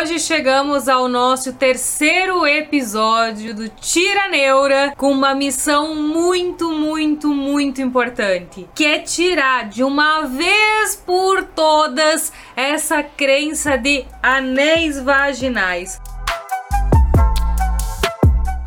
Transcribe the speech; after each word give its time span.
Hoje 0.00 0.20
chegamos 0.20 0.88
ao 0.88 1.08
nosso 1.08 1.54
terceiro 1.54 2.46
episódio 2.46 3.52
do 3.52 3.68
Tira 3.68 4.28
Neura 4.28 4.94
com 4.96 5.10
uma 5.10 5.34
missão 5.34 5.92
muito, 5.92 6.70
muito, 6.70 7.34
muito 7.34 7.82
importante, 7.82 8.68
que 8.76 8.84
é 8.84 9.00
tirar 9.00 9.68
de 9.68 9.82
uma 9.82 10.22
vez 10.26 10.94
por 10.94 11.42
todas 11.42 12.32
essa 12.54 13.02
crença 13.02 13.76
de 13.76 14.06
anéis 14.22 15.02
vaginais. 15.02 16.00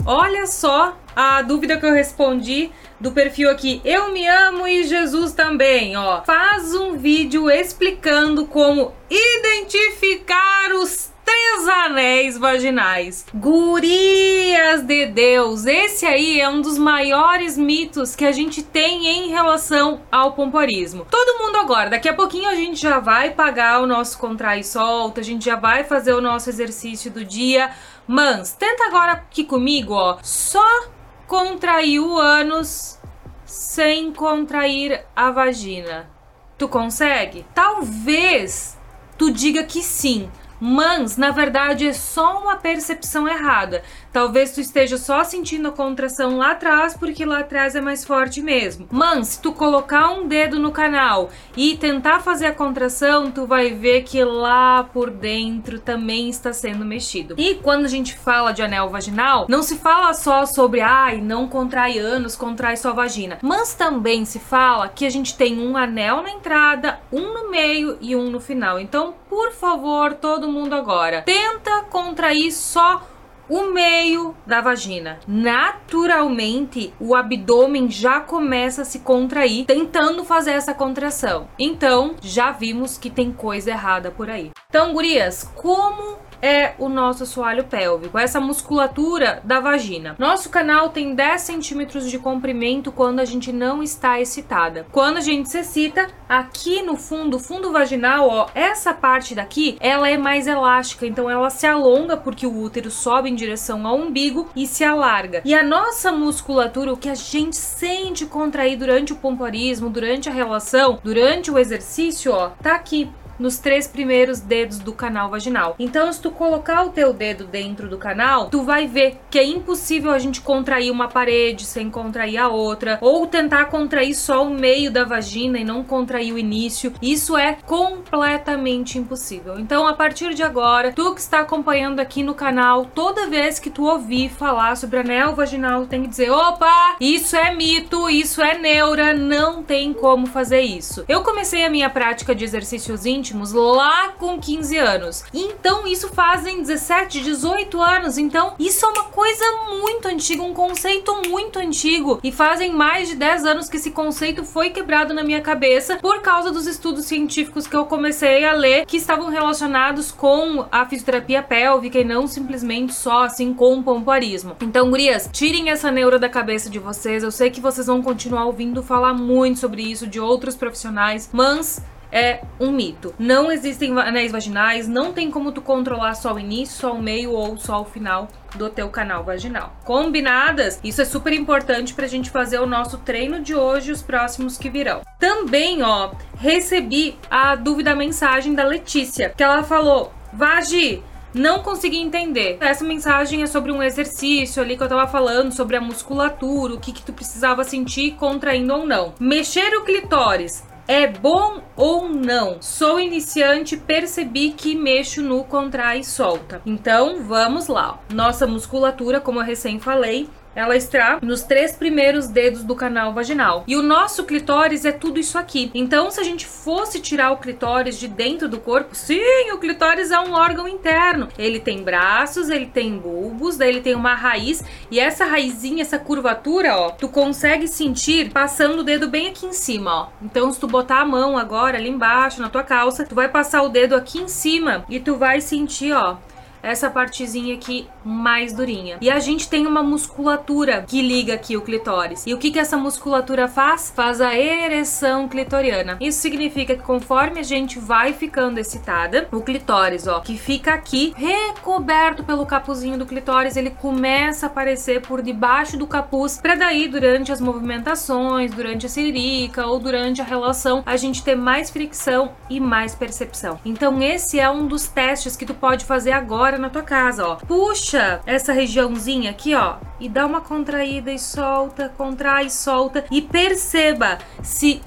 Olha 0.05 0.45
só 0.47 0.97
a 1.15 1.41
dúvida 1.41 1.77
que 1.77 1.85
eu 1.85 1.93
respondi 1.93 2.71
do 2.99 3.13
perfil 3.13 3.49
aqui 3.49 3.81
Eu 3.85 4.11
Me 4.11 4.27
Amo 4.27 4.67
e 4.67 4.83
Jesus 4.83 5.31
também, 5.31 5.95
ó. 5.95 6.23
Faz 6.23 6.75
um 6.75 6.97
vídeo 6.97 7.49
explicando 7.49 8.45
como 8.47 8.91
identificar 9.09 10.73
os 10.73 11.10
três 11.23 11.67
anéis 11.67 12.37
vaginais. 12.37 13.25
Gurias 13.33 14.83
de 14.83 15.05
Deus, 15.07 15.65
esse 15.65 16.05
aí 16.05 16.39
é 16.39 16.49
um 16.49 16.61
dos 16.61 16.77
maiores 16.77 17.57
mitos 17.57 18.15
que 18.15 18.25
a 18.25 18.31
gente 18.31 18.63
tem 18.63 19.07
em 19.07 19.29
relação 19.29 20.01
ao 20.11 20.33
pomporismo. 20.33 21.05
Todo 21.09 21.43
mundo 21.43 21.57
agora, 21.57 21.89
daqui 21.89 22.09
a 22.09 22.13
pouquinho 22.13 22.49
a 22.49 22.55
gente 22.55 22.79
já 22.81 22.99
vai 22.99 23.31
pagar 23.31 23.81
o 23.81 23.87
nosso 23.87 24.17
contrai 24.17 24.61
e 24.61 24.63
solta, 24.63 25.21
a 25.21 25.23
gente 25.23 25.45
já 25.45 25.55
vai 25.55 25.83
fazer 25.83 26.13
o 26.13 26.21
nosso 26.21 26.49
exercício 26.49 27.11
do 27.11 27.23
dia. 27.23 27.71
Mans, 28.07 28.53
tenta 28.53 28.85
agora 28.85 29.13
aqui 29.13 29.43
comigo, 29.43 29.93
ó. 29.93 30.17
Só 30.23 30.85
contrair 31.27 31.99
o 31.99 32.17
ânus 32.17 32.99
sem 33.45 34.11
contrair 34.11 35.05
a 35.15 35.31
vagina. 35.31 36.09
Tu 36.57 36.67
consegue? 36.67 37.45
Talvez 37.53 38.77
tu 39.17 39.31
diga 39.31 39.63
que 39.63 39.81
sim, 39.81 40.29
mas 40.61 41.17
na 41.17 41.31
verdade 41.31 41.87
é 41.87 41.93
só 41.93 42.39
uma 42.39 42.55
percepção 42.55 43.27
errada. 43.27 43.81
Talvez 44.13 44.51
tu 44.51 44.61
esteja 44.61 44.97
só 44.97 45.23
sentindo 45.23 45.69
a 45.69 45.71
contração 45.71 46.37
lá 46.37 46.51
atrás, 46.51 46.95
porque 46.95 47.25
lá 47.25 47.39
atrás 47.39 47.75
é 47.75 47.81
mais 47.81 48.05
forte 48.05 48.41
mesmo. 48.41 48.87
Mas 48.91 49.29
se 49.29 49.41
tu 49.41 49.53
colocar 49.53 50.09
um 50.11 50.27
dedo 50.27 50.59
no 50.59 50.71
canal 50.71 51.29
e 51.55 51.77
tentar 51.77 52.19
fazer 52.19 52.47
a 52.47 52.53
contração, 52.53 53.31
tu 53.31 53.47
vai 53.47 53.71
ver 53.71 54.03
que 54.03 54.23
lá 54.23 54.83
por 54.83 55.09
dentro 55.09 55.79
também 55.79 56.29
está 56.29 56.51
sendo 56.51 56.85
mexido. 56.85 57.35
E 57.37 57.55
quando 57.55 57.85
a 57.85 57.89
gente 57.89 58.17
fala 58.17 58.51
de 58.51 58.61
anel 58.61 58.89
vaginal, 58.89 59.45
não 59.49 59.63
se 59.63 59.77
fala 59.77 60.13
só 60.13 60.45
sobre 60.45 60.81
ai, 60.81 61.21
não 61.21 61.47
contrai 61.47 61.97
anos, 61.97 62.35
contrai 62.35 62.75
só 62.75 62.93
vagina, 62.93 63.39
mas 63.41 63.73
também 63.73 64.25
se 64.25 64.39
fala 64.39 64.89
que 64.89 65.05
a 65.05 65.09
gente 65.09 65.37
tem 65.37 65.59
um 65.59 65.77
anel 65.77 66.21
na 66.21 66.31
entrada, 66.31 66.99
um 67.11 67.33
no 67.33 67.49
meio 67.49 67.97
e 68.01 68.15
um 68.15 68.29
no 68.29 68.39
final. 68.39 68.77
Então, 68.77 69.15
por 69.31 69.53
favor, 69.53 70.15
todo 70.15 70.51
mundo 70.51 70.73
agora, 70.75 71.21
tenta 71.21 71.83
contrair 71.83 72.51
só 72.51 73.01
o 73.47 73.71
meio 73.71 74.35
da 74.45 74.59
vagina. 74.59 75.19
Naturalmente, 75.25 76.93
o 76.99 77.15
abdômen 77.15 77.89
já 77.89 78.19
começa 78.19 78.81
a 78.81 78.85
se 78.85 78.99
contrair, 78.99 79.65
tentando 79.65 80.25
fazer 80.25 80.51
essa 80.51 80.73
contração. 80.73 81.47
Então, 81.57 82.15
já 82.21 82.51
vimos 82.51 82.97
que 82.97 83.09
tem 83.09 83.31
coisa 83.31 83.71
errada 83.71 84.11
por 84.11 84.29
aí. 84.29 84.51
Então, 84.67 84.91
gurias, 84.91 85.49
como 85.55 86.17
é 86.41 86.73
o 86.79 86.89
nosso 86.89 87.23
assoalho 87.23 87.65
pélvico, 87.65 88.17
essa 88.17 88.39
musculatura 88.39 89.41
da 89.43 89.59
vagina. 89.59 90.15
Nosso 90.17 90.49
canal 90.49 90.89
tem 90.89 91.13
10 91.13 91.41
centímetros 91.41 92.09
de 92.09 92.17
comprimento 92.17 92.91
quando 92.91 93.19
a 93.19 93.25
gente 93.25 93.51
não 93.51 93.83
está 93.83 94.19
excitada. 94.19 94.85
Quando 94.91 95.17
a 95.17 95.21
gente 95.21 95.49
se 95.49 95.59
excita, 95.59 96.07
aqui 96.27 96.81
no 96.81 96.95
fundo, 96.95 97.37
fundo 97.39 97.71
vaginal, 97.71 98.27
ó, 98.27 98.47
essa 98.55 98.93
parte 98.93 99.35
daqui, 99.35 99.77
ela 99.79 100.09
é 100.09 100.17
mais 100.17 100.47
elástica, 100.47 101.05
então 101.05 101.29
ela 101.29 101.49
se 101.49 101.67
alonga 101.67 102.17
porque 102.17 102.47
o 102.47 102.61
útero 102.61 102.89
sobe 102.89 103.29
em 103.29 103.35
direção 103.35 103.85
ao 103.85 103.97
umbigo 103.97 104.49
e 104.55 104.65
se 104.65 104.83
alarga. 104.83 105.41
E 105.43 105.53
a 105.53 105.63
nossa 105.63 106.11
musculatura, 106.11 106.93
o 106.93 106.97
que 106.97 107.09
a 107.09 107.15
gente 107.15 107.55
sente 107.55 108.25
contrair 108.25 108.77
durante 108.77 109.13
o 109.13 109.15
pompoarismo, 109.15 109.89
durante 109.89 110.29
a 110.29 110.31
relação, 110.31 110.99
durante 111.03 111.51
o 111.51 111.59
exercício, 111.59 112.31
ó, 112.31 112.49
tá 112.61 112.75
aqui 112.75 113.09
nos 113.41 113.57
três 113.57 113.87
primeiros 113.87 114.39
dedos 114.39 114.79
do 114.79 114.93
canal 114.93 115.29
vaginal. 115.29 115.75
Então, 115.79 116.11
se 116.13 116.21
tu 116.21 116.31
colocar 116.31 116.85
o 116.85 116.89
teu 116.89 117.11
dedo 117.11 117.45
dentro 117.45 117.89
do 117.89 117.97
canal, 117.97 118.49
tu 118.49 118.61
vai 118.61 118.87
ver 118.87 119.19
que 119.29 119.39
é 119.39 119.43
impossível 119.43 120.11
a 120.11 120.19
gente 120.19 120.41
contrair 120.41 120.91
uma 120.91 121.07
parede 121.07 121.65
sem 121.65 121.89
contrair 121.89 122.37
a 122.37 122.47
outra, 122.47 122.99
ou 123.01 123.25
tentar 123.25 123.65
contrair 123.65 124.13
só 124.13 124.45
o 124.45 124.49
meio 124.49 124.91
da 124.91 125.03
vagina 125.03 125.57
e 125.57 125.63
não 125.63 125.83
contrair 125.83 126.33
o 126.33 126.37
início. 126.37 126.93
Isso 127.01 127.35
é 127.35 127.57
completamente 127.65 128.97
impossível. 128.97 129.59
Então, 129.59 129.87
a 129.87 129.93
partir 129.93 130.33
de 130.33 130.43
agora, 130.43 130.93
tu 130.93 131.13
que 131.15 131.21
está 131.21 131.39
acompanhando 131.39 131.99
aqui 131.99 132.21
no 132.21 132.35
canal, 132.35 132.85
toda 132.85 133.27
vez 133.27 133.59
que 133.59 133.69
tu 133.69 133.85
ouvir 133.85 134.29
falar 134.29 134.77
sobre 134.77 134.99
anel 134.99 135.33
vaginal, 135.33 135.87
tem 135.87 136.03
que 136.03 136.09
dizer: 136.09 136.29
opa, 136.29 136.95
isso 136.99 137.35
é 137.35 137.53
mito, 137.55 138.09
isso 138.09 138.41
é 138.41 138.57
neura, 138.57 139.13
não 139.13 139.63
tem 139.63 139.93
como 139.93 140.27
fazer 140.27 140.61
isso. 140.61 141.03
Eu 141.07 141.23
comecei 141.23 141.65
a 141.65 141.69
minha 141.69 141.89
prática 141.89 142.35
de 142.35 142.43
exercícios 142.43 143.05
íntimos 143.05 143.30
íntimos 143.31 143.53
lá 143.53 144.09
com 144.19 144.39
15 144.39 144.77
anos. 144.77 145.23
Então 145.33 145.87
isso 145.87 146.09
fazem 146.09 146.61
17, 146.61 147.21
18 147.21 147.81
anos. 147.81 148.17
Então 148.17 148.53
isso 148.59 148.85
é 148.85 148.89
uma 148.89 149.05
coisa 149.05 149.43
muito 149.81 150.07
antiga, 150.07 150.43
um 150.43 150.53
conceito 150.53 151.13
muito 151.27 151.57
antigo. 151.57 152.19
E 152.23 152.31
fazem 152.31 152.73
mais 152.73 153.07
de 153.07 153.15
10 153.15 153.45
anos 153.45 153.69
que 153.69 153.77
esse 153.77 153.91
conceito 153.91 154.43
foi 154.43 154.69
quebrado 154.69 155.13
na 155.13 155.23
minha 155.23 155.41
cabeça 155.41 155.95
por 155.97 156.21
causa 156.21 156.51
dos 156.51 156.67
estudos 156.67 157.05
científicos 157.05 157.65
que 157.65 157.75
eu 157.75 157.85
comecei 157.85 158.45
a 158.45 158.53
ler 158.53 158.85
que 158.85 158.97
estavam 158.97 159.29
relacionados 159.29 160.11
com 160.11 160.65
a 160.71 160.85
fisioterapia 160.85 161.41
pélvica 161.41 161.99
e 161.99 162.03
não 162.03 162.27
simplesmente 162.27 162.93
só 162.93 163.23
assim 163.23 163.53
com 163.53 163.79
o 163.79 163.83
pompoarismo. 163.83 164.55
Então, 164.61 164.89
gurias, 164.89 165.29
tirem 165.31 165.69
essa 165.69 165.89
neura 165.89 166.19
da 166.19 166.27
cabeça 166.27 166.69
de 166.69 166.79
vocês. 166.79 167.23
Eu 167.23 167.31
sei 167.31 167.49
que 167.49 167.61
vocês 167.61 167.87
vão 167.87 168.01
continuar 168.01 168.45
ouvindo 168.45 168.83
falar 168.83 169.13
muito 169.13 169.59
sobre 169.59 169.83
isso 169.83 170.05
de 170.05 170.19
outros 170.19 170.55
profissionais, 170.55 171.29
mas 171.31 171.81
é 172.11 172.41
um 172.59 172.71
mito. 172.71 173.13
Não 173.17 173.51
existem 173.51 173.97
anéis 173.97 174.31
vaginais, 174.31 174.87
não 174.87 175.13
tem 175.13 175.31
como 175.31 175.51
tu 175.51 175.61
controlar 175.61 176.13
só 176.15 176.33
o 176.33 176.39
início, 176.39 176.79
só 176.79 176.93
o 176.93 177.01
meio 177.01 177.31
ou 177.31 177.57
só 177.57 177.81
o 177.81 177.85
final 177.85 178.27
do 178.55 178.69
teu 178.69 178.89
canal 178.89 179.23
vaginal. 179.23 179.73
Combinadas? 179.85 180.79
Isso 180.83 181.01
é 181.01 181.05
super 181.05 181.33
importante 181.33 181.93
pra 181.93 182.07
gente 182.07 182.29
fazer 182.29 182.59
o 182.59 182.65
nosso 182.65 182.97
treino 182.97 183.39
de 183.39 183.55
hoje 183.55 183.89
e 183.89 183.93
os 183.93 184.01
próximos 184.01 184.57
que 184.57 184.69
virão. 184.69 185.01
Também, 185.17 185.81
ó, 185.81 186.11
recebi 186.37 187.17
a 187.29 187.55
dúvida 187.55 187.95
mensagem 187.95 188.53
da 188.53 188.63
Letícia, 188.63 189.33
que 189.35 189.43
ela 189.43 189.63
falou: 189.63 190.11
"Vagi, 190.33 191.01
não 191.33 191.59
consegui 191.59 191.97
entender. 191.97 192.57
Essa 192.59 192.83
mensagem 192.83 193.41
é 193.41 193.47
sobre 193.47 193.71
um 193.71 193.81
exercício 193.81 194.61
ali 194.61 194.75
que 194.75 194.83
eu 194.83 194.89
tava 194.89 195.07
falando, 195.07 195.53
sobre 195.53 195.77
a 195.77 195.81
musculatura, 195.81 196.73
o 196.73 196.79
que 196.79 196.91
que 196.91 197.03
tu 197.03 197.13
precisava 197.13 197.63
sentir 197.63 198.15
contraindo 198.15 198.73
ou 198.73 198.85
não. 198.85 199.13
Mexer 199.17 199.73
o 199.77 199.83
clitóris 199.85 200.63
é 200.87 201.07
bom 201.07 201.61
ou 201.75 202.09
não? 202.09 202.61
Sou 202.61 202.99
iniciante, 202.99 203.77
percebi 203.77 204.51
que 204.51 204.75
mexo 204.75 205.21
no 205.21 205.43
contrai 205.43 205.99
e 205.99 206.03
solta. 206.03 206.61
Então, 206.65 207.23
vamos 207.23 207.67
lá. 207.67 207.99
Nossa 208.13 208.45
musculatura, 208.45 209.19
como 209.19 209.39
eu 209.39 209.45
recém 209.45 209.79
falei, 209.79 210.29
ela 210.55 210.75
está 210.75 211.19
nos 211.21 211.43
três 211.43 211.73
primeiros 211.73 212.27
dedos 212.27 212.63
do 212.63 212.75
canal 212.75 213.13
vaginal. 213.13 213.63
E 213.67 213.75
o 213.75 213.81
nosso 213.81 214.23
clitóris 214.25 214.85
é 214.85 214.91
tudo 214.91 215.19
isso 215.19 215.37
aqui. 215.37 215.71
Então, 215.73 216.11
se 216.11 216.19
a 216.19 216.23
gente 216.23 216.45
fosse 216.45 216.99
tirar 216.99 217.31
o 217.31 217.37
clitóris 217.37 217.97
de 217.97 218.07
dentro 218.07 218.49
do 218.49 218.59
corpo, 218.59 218.95
sim, 218.95 219.51
o 219.53 219.57
clitóris 219.57 220.11
é 220.11 220.19
um 220.19 220.33
órgão 220.33 220.67
interno. 220.67 221.29
Ele 221.37 221.59
tem 221.59 221.83
braços, 221.83 222.49
ele 222.49 222.65
tem 222.65 222.97
bulbos, 222.97 223.57
daí 223.57 223.69
ele 223.69 223.81
tem 223.81 223.95
uma 223.95 224.13
raiz 224.13 224.63
e 224.89 224.99
essa 224.99 225.25
raizinha, 225.25 225.81
essa 225.81 225.97
curvatura, 225.97 226.75
ó, 226.75 226.89
tu 226.91 227.07
consegue 227.07 227.67
sentir 227.67 228.31
passando 228.31 228.79
o 228.79 228.83
dedo 228.83 229.07
bem 229.07 229.27
aqui 229.27 229.45
em 229.45 229.53
cima, 229.53 229.93
ó. 229.93 230.07
Então, 230.21 230.51
se 230.51 230.59
tu 230.59 230.67
botar 230.67 231.01
a 231.01 231.05
mão 231.05 231.37
agora 231.37 231.77
ali 231.77 231.89
embaixo 231.89 232.41
na 232.41 232.49
tua 232.49 232.63
calça, 232.63 233.05
tu 233.05 233.15
vai 233.15 233.29
passar 233.29 233.61
o 233.61 233.69
dedo 233.69 233.95
aqui 233.95 234.19
em 234.19 234.27
cima 234.27 234.85
e 234.89 234.99
tu 234.99 235.15
vai 235.15 235.41
sentir, 235.41 235.93
ó, 235.93 236.17
essa 236.63 236.89
partezinha 236.89 237.55
aqui 237.55 237.87
mais 238.03 238.53
durinha. 238.53 238.97
E 239.01 239.09
a 239.09 239.19
gente 239.19 239.47
tem 239.49 239.67
uma 239.67 239.83
musculatura 239.83 240.83
que 240.87 241.01
liga 241.01 241.33
aqui 241.33 241.55
o 241.55 241.61
clitóris. 241.61 242.25
E 242.25 242.33
o 242.33 242.37
que 242.37 242.51
que 242.51 242.59
essa 242.59 242.77
musculatura 242.77 243.47
faz? 243.47 243.91
Faz 243.95 244.21
a 244.21 244.37
ereção 244.37 245.27
clitoriana. 245.27 245.97
Isso 245.99 246.19
significa 246.19 246.75
que 246.75 246.83
conforme 246.83 247.39
a 247.39 247.43
gente 247.43 247.79
vai 247.79 248.13
ficando 248.13 248.59
excitada, 248.59 249.27
o 249.31 249.41
clitóris, 249.41 250.07
ó, 250.07 250.19
que 250.19 250.37
fica 250.37 250.73
aqui 250.73 251.13
recoberto 251.15 252.23
pelo 252.23 252.45
capuzinho 252.45 252.97
do 252.97 253.05
clitóris, 253.05 253.55
ele 253.55 253.69
começa 253.69 254.45
a 254.45 254.49
aparecer 254.49 255.01
por 255.01 255.21
debaixo 255.21 255.77
do 255.77 255.87
capuz, 255.87 256.39
para 256.41 256.55
daí 256.55 256.87
durante 256.87 257.31
as 257.31 257.41
movimentações, 257.41 258.51
durante 258.51 258.85
a 258.85 258.89
siririca 258.89 259.65
ou 259.67 259.79
durante 259.79 260.21
a 260.21 260.25
relação, 260.25 260.83
a 260.85 260.95
gente 260.97 261.23
ter 261.23 261.35
mais 261.35 261.69
fricção 261.69 262.33
e 262.49 262.59
mais 262.59 262.95
percepção. 262.95 263.59
Então 263.63 264.01
esse 264.01 264.39
é 264.39 264.49
um 264.49 264.67
dos 264.67 264.87
testes 264.87 265.35
que 265.35 265.45
tu 265.45 265.53
pode 265.53 265.85
fazer 265.85 266.11
agora 266.11 266.57
na 266.57 266.69
tua 266.69 266.83
casa, 266.83 267.27
ó. 267.27 267.35
Puxa 267.35 267.90
essa 268.25 268.53
regiãozinha 268.53 269.31
aqui, 269.31 269.55
ó, 269.55 269.75
e 269.99 270.09
dá 270.09 270.25
uma 270.25 270.41
contraída 270.41 271.11
e 271.11 271.19
solta, 271.19 271.89
contrai 271.97 272.45
e 272.45 272.51
solta 272.51 273.05
e 273.11 273.21
perceba 273.21 274.17
se 274.41 274.81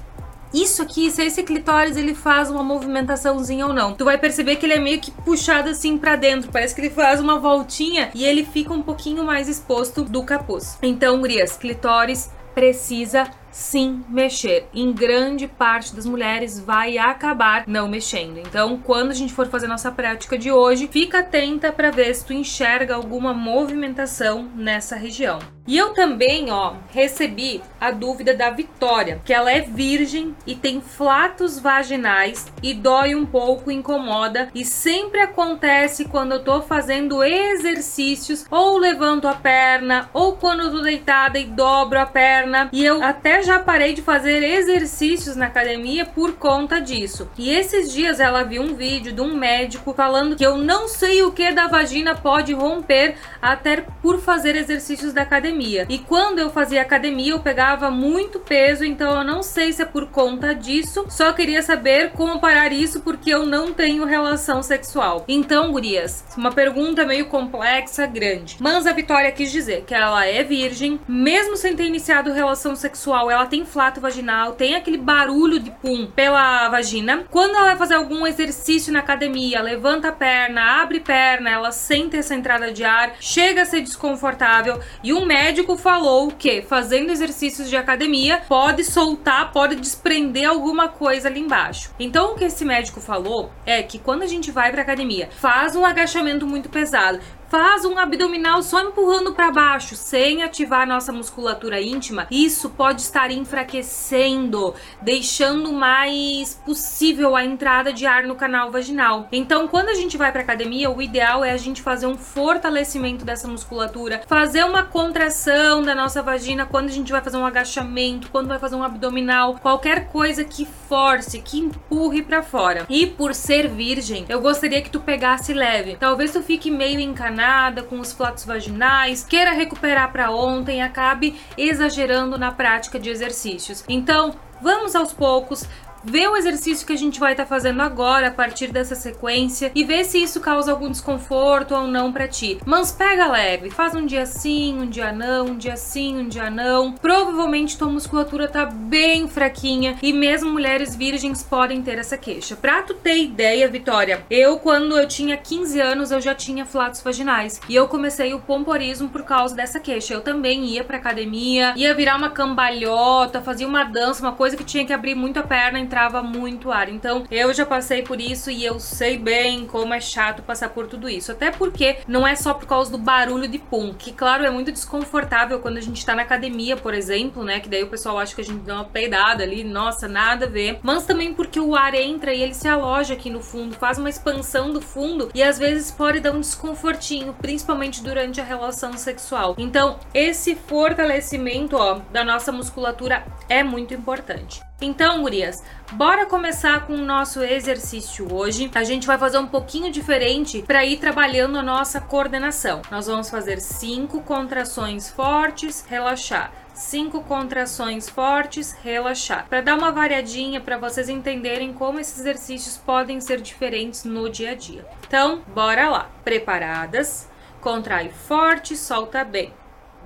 isso 0.53 0.81
aqui, 0.81 1.11
se 1.11 1.21
esse 1.21 1.43
clitóris 1.43 1.97
ele 1.97 2.15
faz 2.15 2.49
uma 2.49 2.63
movimentaçãozinha 2.63 3.67
ou 3.67 3.73
não. 3.73 3.93
Tu 3.93 4.05
vai 4.05 4.17
perceber 4.17 4.55
que 4.55 4.65
ele 4.65 4.73
é 4.73 4.79
meio 4.79 5.01
que 5.01 5.11
puxado 5.11 5.69
assim 5.69 5.97
para 5.97 6.15
dentro, 6.15 6.49
parece 6.49 6.73
que 6.73 6.79
ele 6.79 6.89
faz 6.89 7.19
uma 7.19 7.37
voltinha 7.37 8.09
e 8.15 8.23
ele 8.23 8.45
fica 8.45 8.73
um 8.73 8.81
pouquinho 8.81 9.23
mais 9.23 9.49
exposto 9.49 10.03
do 10.03 10.23
capuz. 10.23 10.77
Então, 10.81 11.19
gurias, 11.19 11.57
clitóris 11.57 12.31
precisa 12.53 13.29
sim 13.55 14.03
mexer. 14.09 14.67
Em 14.73 14.91
grande 14.91 15.47
parte 15.47 15.95
das 15.95 16.05
mulheres 16.05 16.59
vai 16.59 16.97
acabar 16.97 17.63
não 17.65 17.87
mexendo. 17.87 18.37
Então, 18.37 18.77
quando 18.83 19.11
a 19.11 19.13
gente 19.13 19.33
for 19.33 19.47
fazer 19.47 19.65
nossa 19.65 19.89
prática 19.89 20.37
de 20.37 20.51
hoje, 20.51 20.89
fica 20.91 21.19
atenta 21.19 21.71
para 21.71 21.89
ver 21.89 22.13
se 22.13 22.25
tu 22.25 22.33
enxerga 22.33 22.95
alguma 22.95 23.33
movimentação 23.33 24.49
nessa 24.55 24.97
região. 24.97 25.39
E 25.67 25.77
eu 25.77 25.93
também, 25.93 26.51
ó, 26.51 26.75
recebi 26.91 27.59
a 27.81 27.89
dúvida 27.89 28.35
da 28.35 28.51
Vitória, 28.51 29.19
que 29.25 29.33
ela 29.33 29.51
é 29.51 29.61
virgem 29.61 30.35
e 30.45 30.53
tem 30.53 30.79
flatos 30.79 31.57
vaginais 31.57 32.45
e 32.61 32.71
dói 32.71 33.15
um 33.15 33.25
pouco, 33.25 33.71
incomoda 33.71 34.49
e 34.53 34.63
sempre 34.63 35.21
acontece 35.21 36.05
quando 36.05 36.33
eu 36.33 36.43
tô 36.43 36.61
fazendo 36.61 37.23
exercícios 37.23 38.45
ou 38.51 38.77
levanto 38.77 39.27
a 39.27 39.33
perna 39.33 40.07
ou 40.13 40.33
quando 40.33 40.61
eu 40.61 40.71
tô 40.71 40.81
deitada 40.81 41.39
e 41.39 41.45
dobro 41.45 41.99
a 41.99 42.05
perna 42.05 42.69
e 42.71 42.85
eu 42.85 43.03
até 43.03 43.41
já 43.45 43.59
parei 43.59 43.93
de 43.93 44.01
fazer 44.01 44.43
exercícios 44.43 45.35
na 45.35 45.45
academia 45.45 46.05
por 46.05 46.33
conta 46.33 46.81
disso. 46.81 47.29
E 47.37 47.49
esses 47.51 47.93
dias 47.93 48.19
ela 48.19 48.43
viu 48.43 48.63
um 48.63 48.75
vídeo 48.75 49.13
de 49.13 49.21
um 49.21 49.35
médico 49.35 49.93
falando 49.93 50.35
que 50.35 50.45
eu 50.45 50.57
não 50.57 50.87
sei 50.87 51.21
o 51.23 51.31
que 51.31 51.51
da 51.51 51.67
vagina 51.67 52.15
pode 52.15 52.53
romper 52.53 53.15
até 53.41 53.85
por 54.01 54.19
fazer 54.19 54.55
exercícios 54.55 55.13
da 55.13 55.21
academia. 55.21 55.85
E 55.87 55.99
quando 55.99 56.39
eu 56.39 56.49
fazia 56.49 56.81
academia, 56.81 57.33
eu 57.33 57.39
pegava 57.39 57.91
muito 57.91 58.39
peso, 58.39 58.83
então 58.83 59.15
eu 59.15 59.23
não 59.23 59.43
sei 59.43 59.71
se 59.71 59.83
é 59.83 59.85
por 59.85 60.07
conta 60.07 60.53
disso. 60.53 61.05
Só 61.09 61.31
queria 61.31 61.61
saber 61.61 62.11
como 62.11 62.39
parar 62.39 62.71
isso 62.71 63.01
porque 63.01 63.29
eu 63.29 63.45
não 63.45 63.73
tenho 63.73 64.05
relação 64.05 64.63
sexual. 64.63 65.23
Então, 65.27 65.71
gurias, 65.71 66.25
uma 66.35 66.51
pergunta 66.51 67.05
meio 67.05 67.27
complexa, 67.27 68.07
grande. 68.07 68.57
Mas 68.59 68.87
a 68.87 68.93
Vitória 68.93 69.31
quis 69.31 69.51
dizer 69.51 69.83
que 69.85 69.93
ela 69.93 70.25
é 70.25 70.43
virgem, 70.43 70.99
mesmo 71.07 71.55
sem 71.55 71.75
ter 71.75 71.85
iniciado 71.85 72.33
relação 72.33 72.75
sexual, 72.75 73.29
ela 73.35 73.45
tem 73.45 73.65
flato 73.65 74.01
vaginal, 74.01 74.53
tem 74.53 74.75
aquele 74.75 74.97
barulho 74.97 75.59
de 75.59 75.71
pum 75.71 76.07
pela 76.07 76.69
vagina. 76.69 77.25
Quando 77.29 77.55
ela 77.55 77.65
vai 77.65 77.77
fazer 77.77 77.95
algum 77.95 78.25
exercício 78.25 78.91
na 78.91 78.99
academia, 78.99 79.61
levanta 79.61 80.09
a 80.09 80.11
perna, 80.11 80.81
abre 80.81 80.99
perna, 80.99 81.49
ela 81.49 81.71
sente 81.71 82.17
essa 82.17 82.33
entrada 82.33 82.71
de 82.71 82.83
ar, 82.83 83.15
chega 83.19 83.61
a 83.61 83.65
ser 83.65 83.81
desconfortável 83.81 84.79
e 85.03 85.13
um 85.13 85.25
médico 85.25 85.77
falou 85.77 86.29
que 86.31 86.61
fazendo 86.61 87.11
exercícios 87.11 87.69
de 87.69 87.75
academia 87.75 88.41
pode 88.47 88.83
soltar, 88.83 89.51
pode 89.51 89.75
desprender 89.75 90.47
alguma 90.47 90.87
coisa 90.87 91.27
ali 91.27 91.39
embaixo. 91.39 91.91
Então 91.99 92.33
o 92.33 92.35
que 92.35 92.45
esse 92.45 92.65
médico 92.65 92.99
falou 92.99 93.51
é 93.65 93.83
que 93.83 93.99
quando 93.99 94.23
a 94.23 94.27
gente 94.27 94.51
vai 94.51 94.71
para 94.71 94.81
academia, 94.81 95.29
faz 95.37 95.75
um 95.75 95.85
agachamento 95.85 96.47
muito 96.47 96.69
pesado, 96.69 97.19
faz 97.49 97.85
um 97.85 97.97
abdominal 97.97 98.61
só 98.61 98.81
empurrando 98.81 99.33
para 99.33 99.51
baixo, 99.51 99.95
sem 99.95 100.43
ativar 100.43 100.87
nossa 100.87 101.11
musculatura 101.11 101.81
íntima, 101.81 102.27
isso 102.31 102.69
pode 102.69 103.01
estar 103.01 103.31
enfraquecendo, 103.31 104.73
deixando 105.01 105.71
mais 105.71 106.55
possível 106.65 107.35
a 107.35 107.43
entrada 107.45 107.93
de 107.93 108.05
ar 108.05 108.23
no 108.23 108.35
canal 108.35 108.71
vaginal. 108.71 109.27
Então, 109.31 109.67
quando 109.67 109.89
a 109.89 109.93
gente 109.93 110.17
vai 110.17 110.31
para 110.31 110.41
academia, 110.41 110.89
o 110.89 111.01
ideal 111.01 111.43
é 111.43 111.51
a 111.51 111.57
gente 111.57 111.81
fazer 111.81 112.07
um 112.07 112.17
fortalecimento 112.17 113.23
dessa 113.23 113.47
musculatura, 113.47 114.21
fazer 114.27 114.63
uma 114.63 114.83
contração 114.83 115.83
da 115.83 115.93
nossa 115.93 116.21
vagina 116.21 116.65
quando 116.65 116.89
a 116.89 116.93
gente 116.93 117.11
vai 117.11 117.21
fazer 117.21 117.37
um 117.37 117.45
agachamento, 117.45 118.29
quando 118.31 118.47
vai 118.47 118.59
fazer 118.59 118.75
um 118.75 118.83
abdominal, 118.83 119.55
qualquer 119.61 120.07
coisa 120.07 120.43
que 120.43 120.65
force, 120.65 121.41
que 121.41 121.59
empurre 121.59 122.21
para 122.21 122.41
fora. 122.41 122.85
E 122.89 123.05
por 123.05 123.33
ser 123.33 123.67
virgem, 123.67 124.25
eu 124.29 124.41
gostaria 124.41 124.81
que 124.81 124.89
tu 124.89 124.99
pegasse 124.99 125.53
leve. 125.53 125.97
Talvez 125.99 126.31
tu 126.31 126.41
fique 126.41 126.71
meio 126.71 126.99
encanado 126.99 127.34
nada, 127.35 127.83
com 127.83 127.99
os 127.99 128.11
flatos 128.11 128.45
vaginais, 128.45 129.23
queira 129.23 129.51
recuperar 129.51 130.11
para 130.11 130.31
ontem, 130.31 130.81
acabe 130.81 131.39
exagerando 131.57 132.37
na 132.37 132.51
prática 132.51 132.99
de 132.99 133.09
exercícios. 133.09 133.83
Então, 133.87 134.33
vamos 134.61 134.95
aos 134.95 135.13
poucos, 135.13 135.67
ver 136.05 136.29
o 136.29 136.37
exercício 136.37 136.85
que 136.85 136.93
a 136.93 136.97
gente 136.97 137.19
vai 137.19 137.33
estar 137.33 137.43
tá 137.43 137.49
fazendo 137.49 137.81
agora 137.81 138.27
a 138.27 138.31
partir 138.31 138.67
dessa 138.67 138.95
sequência 138.95 139.71
e 139.73 139.83
ver 139.83 140.05
se 140.05 140.21
isso 140.21 140.39
causa 140.39 140.71
algum 140.71 140.89
desconforto 140.89 141.73
ou 141.73 141.87
não 141.87 142.11
para 142.11 142.27
ti. 142.27 142.59
Mas 142.65 142.91
pega 142.91 143.31
leve, 143.31 143.69
faz 143.69 143.95
um 143.95 144.05
dia 144.05 144.25
sim, 144.25 144.77
um 144.79 144.87
dia 144.87 145.11
não, 145.11 145.47
um 145.47 145.57
dia 145.57 145.75
sim, 145.75 146.17
um 146.17 146.27
dia 146.27 146.49
não. 146.49 146.93
Provavelmente 146.93 147.77
tua 147.77 147.89
musculatura 147.89 148.47
tá 148.47 148.65
bem 148.65 149.27
fraquinha 149.27 149.97
e 150.01 150.13
mesmo 150.13 150.51
mulheres 150.51 150.95
virgens 150.95 151.41
podem 151.43 151.81
ter 151.81 151.97
essa 151.97 152.17
queixa. 152.17 152.55
Pra 152.55 152.81
tu 152.81 152.93
ter 152.93 153.17
ideia, 153.17 153.67
Vitória, 153.67 154.23
eu 154.29 154.59
quando 154.59 154.97
eu 154.97 155.07
tinha 155.07 155.37
15 155.37 155.79
anos 155.79 156.11
eu 156.11 156.21
já 156.21 156.35
tinha 156.35 156.65
flatos 156.65 157.01
vaginais 157.01 157.59
e 157.67 157.75
eu 157.75 157.87
comecei 157.87 158.33
o 158.33 158.39
pomporismo 158.39 159.09
por 159.09 159.23
causa 159.23 159.55
dessa 159.55 159.79
queixa. 159.79 160.13
Eu 160.13 160.21
também 160.21 160.65
ia 160.65 160.83
pra 160.83 160.97
academia, 160.97 161.73
ia 161.75 161.93
virar 161.93 162.17
uma 162.17 162.29
cambalhota, 162.29 163.41
fazia 163.41 163.67
uma 163.67 163.83
dança, 163.83 164.21
uma 164.21 164.33
coisa 164.33 164.55
que 164.55 164.63
tinha 164.63 164.85
que 164.85 164.93
abrir 164.93 165.15
muito 165.15 165.39
a 165.39 165.43
perna, 165.43 165.79
entrava 165.95 166.21
muito 166.21 166.73
ar. 166.73 166.89
Então, 166.89 167.23
eu 167.31 167.53
já 167.53 167.65
passei 167.65 168.01
por 168.01 168.19
isso 168.19 168.51
e 168.51 168.65
eu 168.65 168.81
sei 168.81 169.17
bem 169.17 169.65
como 169.65 169.93
é 169.93 170.01
chato 170.01 170.43
passar 170.43 170.67
por 170.69 170.87
tudo 170.87 171.07
isso. 171.07 171.31
Até 171.31 171.51
porque 171.51 171.99
não 172.05 172.27
é 172.27 172.35
só 172.35 172.53
por 172.53 172.67
causa 172.67 172.91
do 172.91 172.97
barulho 172.97 173.47
de 173.47 173.57
pum, 173.57 173.93
que 173.93 174.11
claro, 174.11 174.43
é 174.43 174.49
muito 174.49 174.73
desconfortável 174.73 175.59
quando 175.59 175.77
a 175.77 175.81
gente 175.81 176.05
tá 176.05 176.13
na 176.13 176.23
academia, 176.23 176.75
por 176.75 176.93
exemplo, 176.93 177.45
né? 177.45 177.61
Que 177.61 177.69
daí 177.69 177.81
o 177.81 177.87
pessoal 177.87 178.19
acha 178.19 178.35
que 178.35 178.41
a 178.41 178.43
gente 178.43 178.59
dá 178.63 178.75
uma 178.75 178.83
peidada 178.83 179.43
ali, 179.43 179.63
nossa, 179.63 180.05
nada 180.05 180.45
a 180.45 180.49
ver. 180.49 180.79
Mas 180.83 181.05
também 181.05 181.33
porque 181.33 181.61
o 181.61 181.73
ar 181.73 181.95
entra 181.95 182.33
e 182.33 182.41
ele 182.41 182.53
se 182.53 182.67
aloja 182.67 183.13
aqui 183.13 183.29
no 183.29 183.39
fundo, 183.39 183.75
faz 183.75 183.97
uma 183.97 184.09
expansão 184.09 184.73
do 184.73 184.81
fundo 184.81 185.31
e 185.33 185.41
às 185.41 185.57
vezes 185.57 185.91
pode 185.91 186.19
dar 186.19 186.33
um 186.33 186.41
desconfortinho, 186.41 187.33
principalmente 187.41 188.03
durante 188.03 188.41
a 188.41 188.43
relação 188.43 188.97
sexual. 188.97 189.55
Então, 189.57 189.97
esse 190.13 190.55
fortalecimento, 190.55 191.77
ó, 191.77 192.01
da 192.11 192.25
nossa 192.25 192.51
musculatura 192.51 193.23
é 193.47 193.63
muito 193.63 193.93
importante. 193.93 194.64
Então, 194.81 195.21
gurias, 195.21 195.63
bora 195.93 196.25
começar 196.25 196.85
com 196.85 196.95
o 196.95 197.05
nosso 197.05 197.41
exercício 197.41 198.33
hoje. 198.33 198.69
A 198.75 198.83
gente 198.83 199.07
vai 199.07 199.17
fazer 199.17 199.37
um 199.37 199.47
pouquinho 199.47 199.89
diferente 199.89 200.61
para 200.63 200.83
ir 200.83 200.97
trabalhando 200.97 201.57
a 201.57 201.63
nossa 201.63 202.01
coordenação. 202.01 202.81
Nós 202.91 203.07
vamos 203.07 203.29
fazer 203.29 203.61
cinco 203.61 204.21
contrações 204.21 205.09
fortes, 205.09 205.85
relaxar. 205.87 206.51
Cinco 206.73 207.21
contrações 207.23 208.09
fortes, 208.09 208.73
relaxar. 208.73 209.47
Para 209.47 209.61
dar 209.61 209.77
uma 209.77 209.93
variadinha 209.93 210.59
para 210.59 210.77
vocês 210.77 211.07
entenderem 211.07 211.71
como 211.71 212.01
esses 212.01 212.19
exercícios 212.19 212.75
podem 212.75 213.21
ser 213.21 213.39
diferentes 213.39 214.03
no 214.03 214.29
dia 214.29 214.51
a 214.51 214.55
dia. 214.55 214.85
Então, 215.07 215.41
bora 215.53 215.89
lá. 215.89 216.11
Preparadas? 216.25 217.29
Contrai 217.61 218.09
forte, 218.09 218.75
solta 218.75 219.23
bem. 219.23 219.53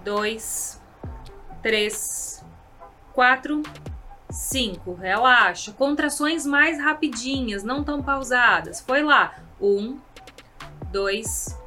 Dois, 0.05 0.79
três, 1.63 2.45
quatro 3.13 3.63
5. 4.29 4.93
Relaxa. 4.93 5.71
Contrações 5.71 6.45
mais 6.45 6.79
rapidinhas, 6.79 7.63
não 7.63 7.83
tão 7.83 8.01
pausadas. 8.01 8.79
Foi 8.79 9.03
lá. 9.03 9.35
1, 9.59 9.99
2, 10.91 11.57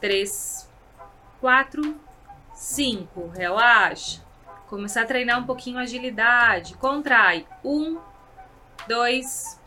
3, 0.00 0.68
4, 1.40 1.96
5. 2.54 3.28
Relaxa. 3.28 4.22
Começar 4.68 5.02
a 5.02 5.06
treinar 5.06 5.38
um 5.38 5.44
pouquinho 5.44 5.78
a 5.78 5.82
agilidade. 5.82 6.74
Contrai. 6.74 7.46
1, 7.64 7.98
2, 8.86 9.60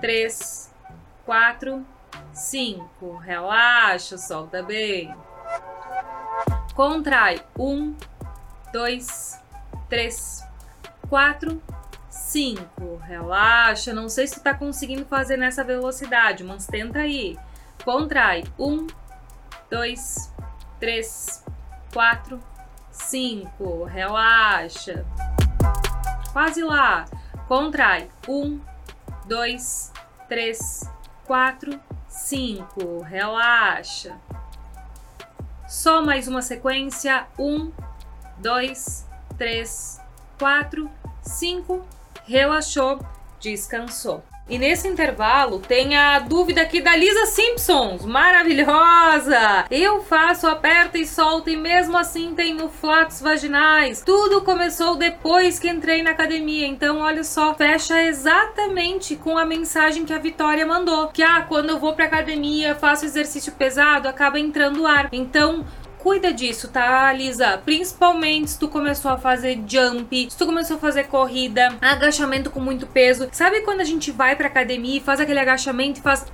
3, 0.00 0.72
4, 1.26 1.86
5. 2.32 3.16
Relaxa, 3.16 4.16
solta 4.16 4.62
bem. 4.62 5.14
Contrai. 6.74 7.44
1, 7.58 7.96
2, 8.72 9.42
3, 9.88 10.44
4, 11.08 11.50
5. 11.50 11.79
Relaxa. 13.06 13.92
Não 13.92 14.08
sei 14.08 14.26
se 14.26 14.40
tá 14.40 14.54
conseguindo 14.54 15.04
fazer 15.04 15.36
nessa 15.36 15.64
velocidade, 15.64 16.44
mas 16.44 16.66
tenta 16.66 17.00
aí. 17.00 17.36
Contrai. 17.84 18.44
1, 18.58 18.86
2, 19.68 20.32
3, 20.78 21.44
4, 21.92 22.40
5. 22.90 23.84
Relaxa. 23.84 25.04
Quase 26.32 26.62
lá. 26.62 27.04
Contrai. 27.48 28.08
1, 28.28 28.60
2, 29.26 29.92
3, 30.28 30.90
4, 31.26 31.80
5. 32.06 33.02
Relaxa. 33.02 34.16
Só 35.66 36.00
mais 36.00 36.28
uma 36.28 36.42
sequência. 36.42 37.26
1, 37.36 37.72
2, 38.38 39.06
3, 39.36 40.00
4, 40.38 40.90
5. 41.22 41.99
Relaxou, 42.30 43.00
descansou. 43.40 44.22
E 44.48 44.56
nesse 44.56 44.86
intervalo 44.86 45.58
tem 45.58 45.96
a 45.96 46.20
dúvida 46.20 46.62
aqui 46.62 46.80
da 46.80 46.94
Lisa 46.94 47.26
Simpsons, 47.26 48.04
maravilhosa! 48.04 49.64
Eu 49.68 50.00
faço 50.02 50.46
aperta 50.46 50.96
e 50.96 51.04
solta 51.04 51.50
e 51.50 51.56
mesmo 51.56 51.98
assim 51.98 52.32
tenho 52.32 52.68
flatos 52.68 53.20
vaginais. 53.20 54.02
Tudo 54.02 54.42
começou 54.42 54.94
depois 54.94 55.58
que 55.58 55.68
entrei 55.68 56.04
na 56.04 56.12
academia, 56.12 56.68
então 56.68 57.00
olha 57.00 57.24
só, 57.24 57.52
fecha 57.54 58.00
exatamente 58.00 59.16
com 59.16 59.36
a 59.36 59.44
mensagem 59.44 60.04
que 60.04 60.12
a 60.12 60.18
Vitória 60.18 60.64
mandou, 60.64 61.08
que 61.08 61.24
ah, 61.24 61.44
quando 61.48 61.70
eu 61.70 61.80
vou 61.80 61.94
pra 61.94 62.04
academia, 62.04 62.76
faço 62.76 63.04
exercício 63.04 63.52
pesado, 63.52 64.08
acaba 64.08 64.38
entrando 64.38 64.86
ar. 64.86 65.08
Então, 65.10 65.64
cuida 66.02 66.32
disso, 66.32 66.68
tá, 66.68 67.12
Lisa? 67.12 67.58
Principalmente 67.64 68.50
se 68.50 68.58
tu 68.58 68.68
começou 68.68 69.10
a 69.10 69.18
fazer 69.18 69.60
jump, 69.66 70.30
se 70.30 70.36
tu 70.36 70.46
começou 70.46 70.76
a 70.76 70.80
fazer 70.80 71.04
corrida, 71.04 71.76
agachamento 71.80 72.50
com 72.50 72.60
muito 72.60 72.86
peso. 72.86 73.28
Sabe 73.32 73.60
quando 73.60 73.80
a 73.80 73.84
gente 73.84 74.10
vai 74.10 74.34
pra 74.36 74.46
academia 74.46 74.98
e 74.98 75.00
faz 75.00 75.20
aquele 75.20 75.38
agachamento 75.40 76.00
e 76.00 76.02
faz. 76.02 76.26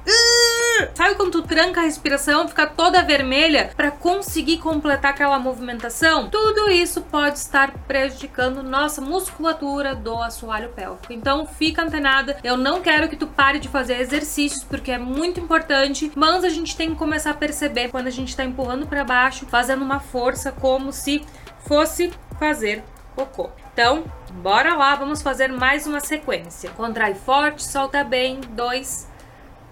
Sabe 0.95 1.15
quando 1.15 1.33
tu 1.33 1.43
tranca 1.43 1.81
a 1.81 1.85
respiração, 1.85 2.49
fica 2.49 2.67
toda 2.67 3.03
vermelha 3.03 3.71
para 3.77 3.91
conseguir 3.91 4.59
completar 4.59 5.13
aquela 5.13 5.39
movimentação? 5.39 6.29
Tudo 6.29 6.71
isso 6.71 7.03
pode 7.03 7.39
estar 7.39 7.73
prejudicando 7.87 8.63
nossa 8.63 9.01
musculatura 9.01 9.95
do 9.95 10.17
assoalho 10.23 10.71
pélvico. 10.71 11.13
Então 11.13 11.47
fica 11.47 11.83
antenada. 11.83 12.39
Eu 12.43 12.57
não 12.57 12.81
quero 12.81 13.09
que 13.09 13.17
tu 13.17 13.27
pare 13.27 13.59
de 13.59 13.69
fazer 13.69 14.01
exercícios 14.01 14.65
porque 14.65 14.91
é 14.91 14.99
muito 14.99 15.41
importante, 15.41 16.13
mas 16.15 16.45
a 16.45 16.49
gente 16.49 16.77
tem 16.77 16.91
que 16.91 16.97
começar 16.97 17.31
a 17.31 17.35
perceber 17.35 17.89
quando 17.89 18.07
a 18.07 18.11
gente 18.11 18.37
tá 18.37 18.45
empurrando 18.45 18.87
para 18.87 19.05
baixo, 19.05 19.47
fazendo 19.47 19.83
uma 19.83 20.01
força 20.01 20.53
como 20.53 20.93
se 20.93 21.25
fosse 21.67 22.13
fazer 22.39 22.83
cocô. 23.15 23.51
Então, 23.73 24.05
bora 24.43 24.75
lá, 24.75 24.95
vamos 24.95 25.23
fazer 25.23 25.49
mais 25.49 25.87
uma 25.87 26.01
sequência. 26.01 26.71
Contrai 26.71 27.15
forte, 27.15 27.65
solta 27.65 28.05
bem. 28.05 28.41
Dois, 28.51 29.09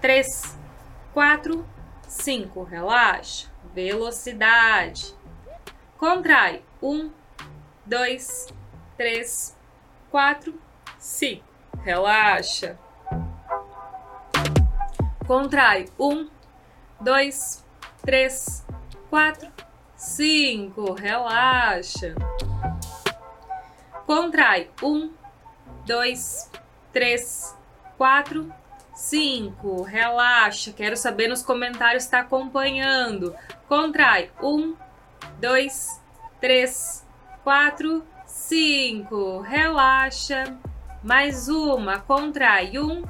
três, 0.01 0.54
quatro, 1.15 1.65
cinco. 2.05 2.63
Relaxa. 2.63 3.47
Velocidade. 3.73 5.15
Contrai. 5.97 6.61
Um, 6.83 7.09
dois, 7.85 8.49
três, 8.97 9.57
quatro, 10.11 10.53
cinco. 10.99 11.45
Relaxa. 11.81 12.77
Contrai. 15.25 15.85
Um, 15.97 16.29
dois, 16.99 17.63
três, 18.01 18.65
quatro, 19.09 19.49
cinco. 19.95 20.95
Relaxa. 20.95 22.13
Contrai. 24.05 24.69
Um, 24.83 25.13
dois, 25.85 26.51
três, 26.91 27.57
quatro, 27.97 28.53
cinco. 28.95 29.83
Relaxa. 29.83 30.71
Quero 30.71 30.97
saber 30.97 31.27
nos 31.27 31.43
comentários 31.43 32.05
está 32.05 32.21
acompanhando. 32.21 33.35
Contrai. 33.67 34.31
Um, 34.41 34.75
dois, 35.39 36.01
três, 36.41 37.05
quatro, 37.43 38.03
cinco. 38.25 39.41
Relaxa. 39.41 40.57
Mais 41.03 41.47
uma. 41.49 41.99
Contrai. 41.99 42.79
Um, 42.79 43.03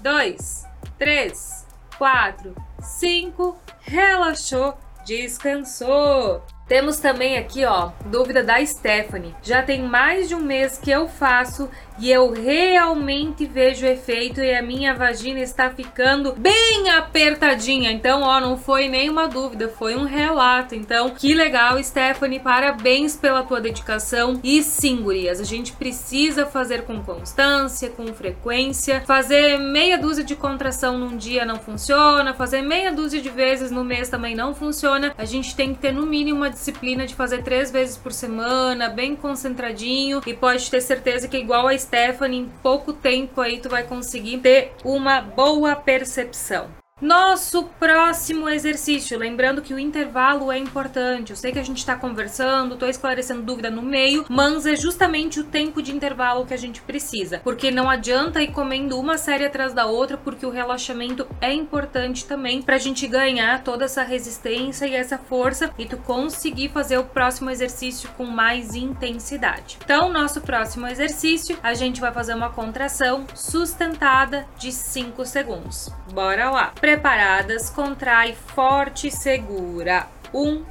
dois, 0.00 0.66
três, 0.98 1.66
quatro, 1.96 2.54
cinco. 2.80 3.56
Relaxou. 3.80 4.76
Descansou. 5.04 6.44
Temos 6.68 6.98
também 6.98 7.36
aqui, 7.36 7.64
ó, 7.66 7.90
dúvida 8.06 8.42
da 8.42 8.64
Stephanie. 8.64 9.34
Já 9.42 9.62
tem 9.62 9.82
mais 9.82 10.28
de 10.28 10.34
um 10.34 10.40
mês 10.40 10.78
que 10.78 10.90
eu 10.90 11.08
faço 11.08 11.68
e 12.02 12.10
eu 12.10 12.32
realmente 12.32 13.46
vejo 13.46 13.86
efeito 13.86 14.40
e 14.40 14.52
a 14.52 14.60
minha 14.60 14.92
vagina 14.92 15.38
está 15.38 15.70
ficando 15.70 16.32
bem 16.32 16.90
apertadinha. 16.90 17.92
Então, 17.92 18.22
ó, 18.22 18.40
não 18.40 18.58
foi 18.58 18.88
nenhuma 18.88 19.28
dúvida, 19.28 19.68
foi 19.68 19.94
um 19.94 20.02
relato. 20.02 20.74
Então, 20.74 21.10
que 21.10 21.32
legal, 21.32 21.80
Stephanie, 21.80 22.40
parabéns 22.40 23.14
pela 23.14 23.44
tua 23.44 23.60
dedicação. 23.60 24.40
E 24.42 24.64
sim, 24.64 24.96
gurias, 24.96 25.40
a 25.40 25.44
gente 25.44 25.74
precisa 25.74 26.44
fazer 26.44 26.82
com 26.82 27.00
constância, 27.04 27.88
com 27.90 28.08
frequência. 28.08 29.02
Fazer 29.06 29.58
meia 29.58 29.96
dúzia 29.96 30.24
de 30.24 30.34
contração 30.34 30.98
num 30.98 31.16
dia 31.16 31.44
não 31.44 31.60
funciona, 31.60 32.34
fazer 32.34 32.62
meia 32.62 32.90
dúzia 32.90 33.20
de 33.20 33.30
vezes 33.30 33.70
no 33.70 33.84
mês 33.84 34.08
também 34.08 34.34
não 34.34 34.56
funciona. 34.56 35.14
A 35.16 35.24
gente 35.24 35.54
tem 35.54 35.72
que 35.72 35.78
ter 35.78 35.92
no 35.92 36.04
mínimo 36.04 36.38
uma 36.38 36.50
disciplina 36.50 37.06
de 37.06 37.14
fazer 37.14 37.44
três 37.44 37.70
vezes 37.70 37.96
por 37.96 38.12
semana, 38.12 38.88
bem 38.88 39.14
concentradinho, 39.14 40.20
e 40.26 40.34
pode 40.34 40.68
ter 40.68 40.80
certeza 40.80 41.28
que 41.28 41.36
igual 41.36 41.68
a 41.68 41.78
Stephanie, 41.78 41.91
em 42.32 42.48
pouco 42.62 42.92
tempo 42.92 43.40
aí 43.40 43.60
tu 43.60 43.68
vai 43.68 43.84
conseguir 43.84 44.38
ter 44.38 44.72
uma 44.84 45.20
boa 45.20 45.76
percepção. 45.76 46.81
Nosso 47.02 47.64
próximo 47.80 48.48
exercício, 48.48 49.18
lembrando 49.18 49.60
que 49.60 49.74
o 49.74 49.78
intervalo 49.78 50.52
é 50.52 50.56
importante. 50.56 51.30
Eu 51.30 51.36
sei 51.36 51.50
que 51.50 51.58
a 51.58 51.62
gente 51.64 51.78
está 51.78 51.96
conversando, 51.96 52.74
estou 52.74 52.88
esclarecendo 52.88 53.42
dúvida 53.42 53.68
no 53.68 53.82
meio, 53.82 54.24
mas 54.28 54.66
é 54.66 54.76
justamente 54.76 55.40
o 55.40 55.44
tempo 55.44 55.82
de 55.82 55.90
intervalo 55.90 56.46
que 56.46 56.54
a 56.54 56.56
gente 56.56 56.80
precisa, 56.80 57.40
porque 57.42 57.72
não 57.72 57.90
adianta 57.90 58.40
ir 58.40 58.52
comendo 58.52 59.00
uma 59.00 59.18
série 59.18 59.44
atrás 59.44 59.74
da 59.74 59.84
outra, 59.84 60.16
porque 60.16 60.46
o 60.46 60.50
relaxamento 60.50 61.26
é 61.40 61.52
importante 61.52 62.24
também 62.24 62.62
para 62.62 62.76
a 62.76 62.78
gente 62.78 63.04
ganhar 63.08 63.64
toda 63.64 63.86
essa 63.86 64.04
resistência 64.04 64.86
e 64.86 64.94
essa 64.94 65.18
força 65.18 65.74
e 65.76 65.86
tu 65.86 65.96
conseguir 65.96 66.68
fazer 66.68 66.98
o 66.98 67.04
próximo 67.04 67.50
exercício 67.50 68.08
com 68.16 68.26
mais 68.26 68.76
intensidade. 68.76 69.76
Então, 69.84 70.08
nosso 70.08 70.40
próximo 70.40 70.86
exercício, 70.86 71.58
a 71.64 71.74
gente 71.74 72.00
vai 72.00 72.12
fazer 72.12 72.34
uma 72.34 72.50
contração 72.50 73.26
sustentada 73.34 74.46
de 74.56 74.70
5 74.70 75.26
segundos. 75.26 75.90
Bora 76.12 76.48
lá! 76.48 76.72
Preparadas, 76.92 77.70
contrai 77.70 78.34
forte 78.34 79.06
e 79.08 79.10
segura. 79.10 80.08
Um, 80.34 80.62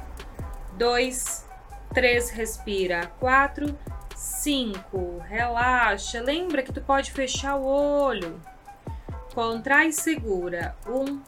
dois, 0.78 1.44
três, 1.92 2.30
respira. 2.30 3.08
Quatro, 3.18 3.76
cinco, 4.14 5.18
relaxa. 5.28 6.20
Lembra 6.20 6.62
que 6.62 6.72
tu 6.72 6.80
pode 6.80 7.10
fechar 7.10 7.56
o 7.56 7.64
olho. 7.64 8.40
Contrai 9.34 9.90
segura. 9.90 10.76
Um, 10.86 11.20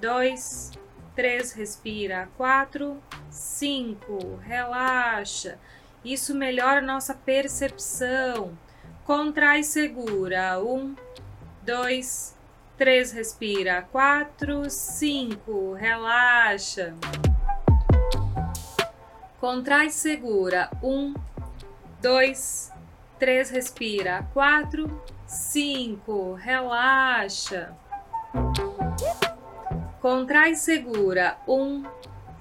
dois, 0.00 0.72
três, 1.14 1.52
respira. 1.52 2.26
Quatro, 2.38 3.02
cinco, 3.28 4.36
relaxa. 4.36 5.58
Isso 6.02 6.34
melhora 6.34 6.80
nossa 6.80 7.12
percepção. 7.12 8.56
Contrai 9.04 9.62
segura. 9.62 10.58
Um, 10.58 10.94
dois, 11.62 12.35
3, 12.78 13.12
respira. 13.12 13.88
4, 13.90 14.68
5, 14.68 15.72
relaxa. 15.72 16.94
Contrai, 19.40 19.88
segura. 19.88 20.68
1, 20.82 21.14
2, 22.02 22.72
3, 23.18 23.50
respira. 23.50 24.28
4, 24.34 25.02
5, 25.26 26.34
relaxa. 26.34 27.74
Contrai, 30.02 30.54
segura. 30.54 31.38
1, 31.46 31.82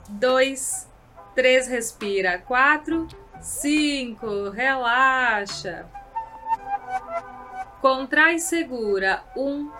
2, 0.09 0.87
3, 1.33 1.67
respira. 1.69 2.39
4, 2.39 3.07
5, 3.39 4.49
relaxa. 4.49 5.85
Contrai, 7.81 8.37
segura. 8.39 9.23
1, 9.35 9.71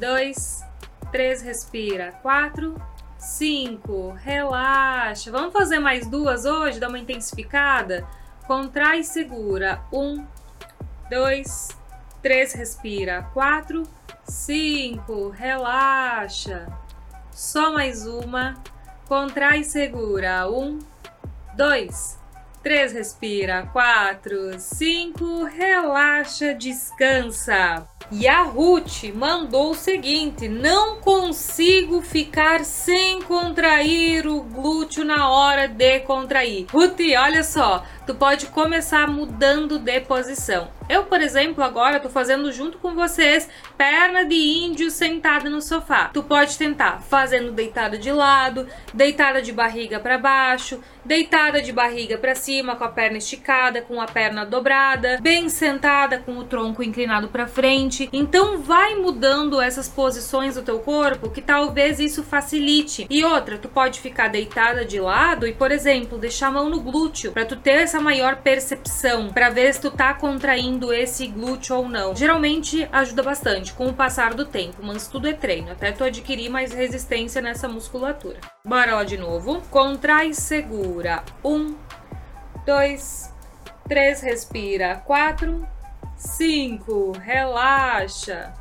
dois, 0.00 0.64
três, 1.12 1.42
respira, 1.42 2.12
quatro, 2.22 2.74
cinco, 3.18 4.12
relaxa. 4.12 5.30
Vamos 5.30 5.52
fazer 5.52 5.78
mais 5.78 6.06
duas 6.06 6.46
hoje, 6.46 6.80
dar 6.80 6.88
uma 6.88 6.98
intensificada? 6.98 8.08
Contrai 8.46 9.00
e 9.00 9.04
segura, 9.04 9.82
um, 9.92 10.24
dois, 11.10 11.68
três, 12.22 12.54
respira, 12.54 13.28
quatro, 13.34 13.82
cinco, 14.24 15.28
relaxa. 15.28 16.66
Só 17.30 17.70
mais 17.70 18.06
uma, 18.06 18.54
contrai 19.06 19.60
e 19.60 19.64
segura, 19.64 20.50
um, 20.50 20.78
dois, 21.54 22.18
três, 22.62 22.92
respira, 22.92 23.68
quatro, 23.72 24.58
cinco, 24.58 25.44
relaxa, 25.44 26.54
descansa. 26.54 27.86
E 28.12 28.26
a 28.26 28.42
Ruth 28.42 29.04
mandou 29.14 29.70
o 29.70 29.74
seguinte: 29.74 30.48
não 30.48 31.00
consigo 31.00 32.02
ficar 32.02 32.64
sem 32.64 33.22
contrair 33.22 34.26
o 34.26 34.40
glúteo 34.40 35.04
na 35.04 35.28
hora 35.28 35.68
de 35.68 36.00
contrair. 36.00 36.66
Ruth, 36.72 36.98
olha 37.16 37.44
só, 37.44 37.84
tu 38.06 38.14
pode 38.14 38.46
começar 38.46 39.06
mudando 39.08 39.78
de 39.78 40.00
posição. 40.00 40.68
Eu, 40.88 41.04
por 41.04 41.20
exemplo, 41.20 41.62
agora 41.62 42.00
tô 42.00 42.08
fazendo 42.08 42.50
junto 42.50 42.76
com 42.78 42.96
vocês 42.96 43.48
perna 43.78 44.24
de 44.24 44.34
índio 44.34 44.90
sentada 44.90 45.48
no 45.48 45.62
sofá. 45.62 46.10
Tu 46.12 46.20
pode 46.20 46.58
tentar 46.58 47.00
fazendo 47.00 47.52
deitada 47.52 47.96
de 47.96 48.10
lado, 48.10 48.66
deitada 48.92 49.40
de 49.40 49.52
barriga 49.52 50.00
para 50.00 50.18
baixo, 50.18 50.80
deitada 51.04 51.62
de 51.62 51.72
barriga 51.72 52.18
para 52.18 52.34
cima 52.34 52.74
com 52.74 52.82
a 52.82 52.88
perna 52.88 53.18
esticada, 53.18 53.80
com 53.82 54.00
a 54.00 54.06
perna 54.06 54.44
dobrada, 54.44 55.18
bem 55.20 55.48
sentada 55.48 56.18
com 56.18 56.36
o 56.36 56.44
tronco 56.44 56.82
inclinado 56.82 57.28
para 57.28 57.46
frente. 57.46 58.08
Então 58.12 58.58
vai 58.58 58.96
mudando 58.96 59.60
essas 59.60 59.88
posições 59.88 60.56
do 60.56 60.62
teu 60.62 60.80
corpo 60.80 61.30
que 61.30 61.40
talvez 61.40 62.00
isso 62.00 62.24
facilite. 62.24 63.06
E 63.08 63.24
outra, 63.24 63.58
tu 63.58 63.68
pode 63.68 64.00
ficar 64.00 64.26
deitada 64.26 64.84
de 64.84 64.98
lado 64.98 65.46
e, 65.46 65.52
por 65.52 65.70
exemplo, 65.70 66.18
deixar 66.18 66.48
a 66.48 66.50
mão 66.50 66.68
no 66.68 66.80
glúteo 66.80 67.30
para 67.30 67.44
tu 67.44 67.54
ter 67.54 67.86
essa 67.90 68.00
maior 68.00 68.36
percepção, 68.36 69.32
para 69.32 69.50
ver 69.50 69.74
se 69.74 69.80
tu 69.80 69.90
tá 69.90 70.14
contraindo 70.14 70.92
esse 70.92 71.26
glúteo 71.26 71.74
ou 71.74 71.88
não. 71.88 72.14
Geralmente 72.14 72.88
ajuda 72.92 73.20
bastante 73.20 73.72
com 73.72 73.88
o 73.88 73.92
passar 73.92 74.32
do 74.32 74.46
tempo, 74.46 74.76
mas 74.80 75.08
tudo 75.08 75.26
é 75.26 75.32
treino, 75.32 75.72
até 75.72 75.90
tu 75.90 76.04
adquirir 76.04 76.48
mais 76.48 76.72
resistência 76.72 77.42
nessa 77.42 77.66
musculatura. 77.66 78.38
Bora 78.64 78.94
lá 78.94 79.02
de 79.02 79.16
novo. 79.16 79.60
Contrai, 79.70 80.32
segura. 80.32 81.24
Um, 81.44 81.74
dois, 82.64 83.34
três, 83.88 84.20
respira. 84.20 85.02
Quatro, 85.04 85.66
cinco, 86.16 87.10
relaxa. 87.18 88.52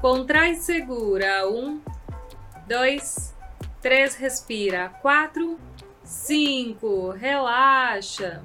Contrai, 0.00 0.54
segura. 0.54 1.44
Um, 1.48 1.80
dois, 2.68 3.34
três, 3.82 4.14
respira. 4.14 4.90
Quatro, 5.02 5.58
cinco, 6.08 7.10
relaxa. 7.10 8.42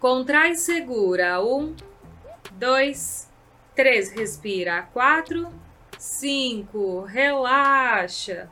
Contrai, 0.00 0.54
segura. 0.54 1.38
Um, 1.44 1.76
dois, 2.52 3.30
três, 3.76 4.10
respira. 4.10 4.88
Quatro, 4.90 5.52
cinco, 5.98 7.02
relaxa. 7.02 8.48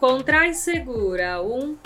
Contrai, 0.00 0.54
segura. 0.54 1.42
Um, 1.42 1.76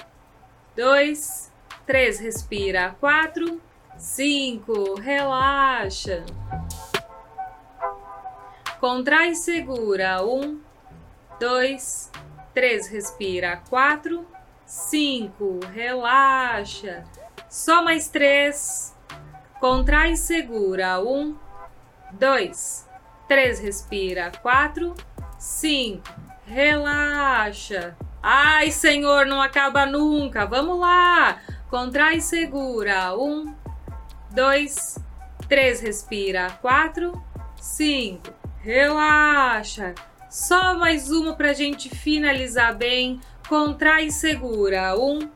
dois, 0.76 1.50
três, 1.84 2.20
respira. 2.20 2.94
Quatro, 3.00 3.60
cinco, 3.98 4.94
relaxa. 4.94 6.24
Contrai, 8.78 9.34
segura. 9.34 10.24
Um, 10.24 10.60
dois, 11.40 12.11
três, 12.54 12.86
respira. 12.88 13.60
Quatro, 13.68 14.26
cinco, 14.66 15.60
relaxa. 15.72 17.04
Só 17.48 17.84
mais 17.84 18.08
três. 18.08 18.96
Contrai, 19.60 20.16
segura. 20.16 21.00
Um, 21.00 21.36
dois, 22.12 22.88
três, 23.28 23.60
respira. 23.60 24.32
Quatro, 24.42 24.94
cinco, 25.38 26.08
relaxa. 26.46 27.96
Ai, 28.22 28.70
Senhor, 28.70 29.26
não 29.26 29.40
acaba 29.40 29.84
nunca. 29.84 30.46
Vamos 30.46 30.78
lá. 30.78 31.40
Contrai, 31.68 32.20
segura. 32.20 33.16
Um, 33.16 33.54
dois, 34.30 34.98
três, 35.48 35.80
respira. 35.80 36.50
Quatro, 36.60 37.12
cinco, 37.56 38.32
relaxa. 38.60 39.94
Só 40.32 40.72
mais 40.78 41.10
uma 41.10 41.34
pra 41.34 41.52
gente 41.52 41.90
finalizar 41.90 42.74
bem. 42.74 43.20
Contrai, 43.46 44.10
segura. 44.10 44.98
Um, 44.98 45.28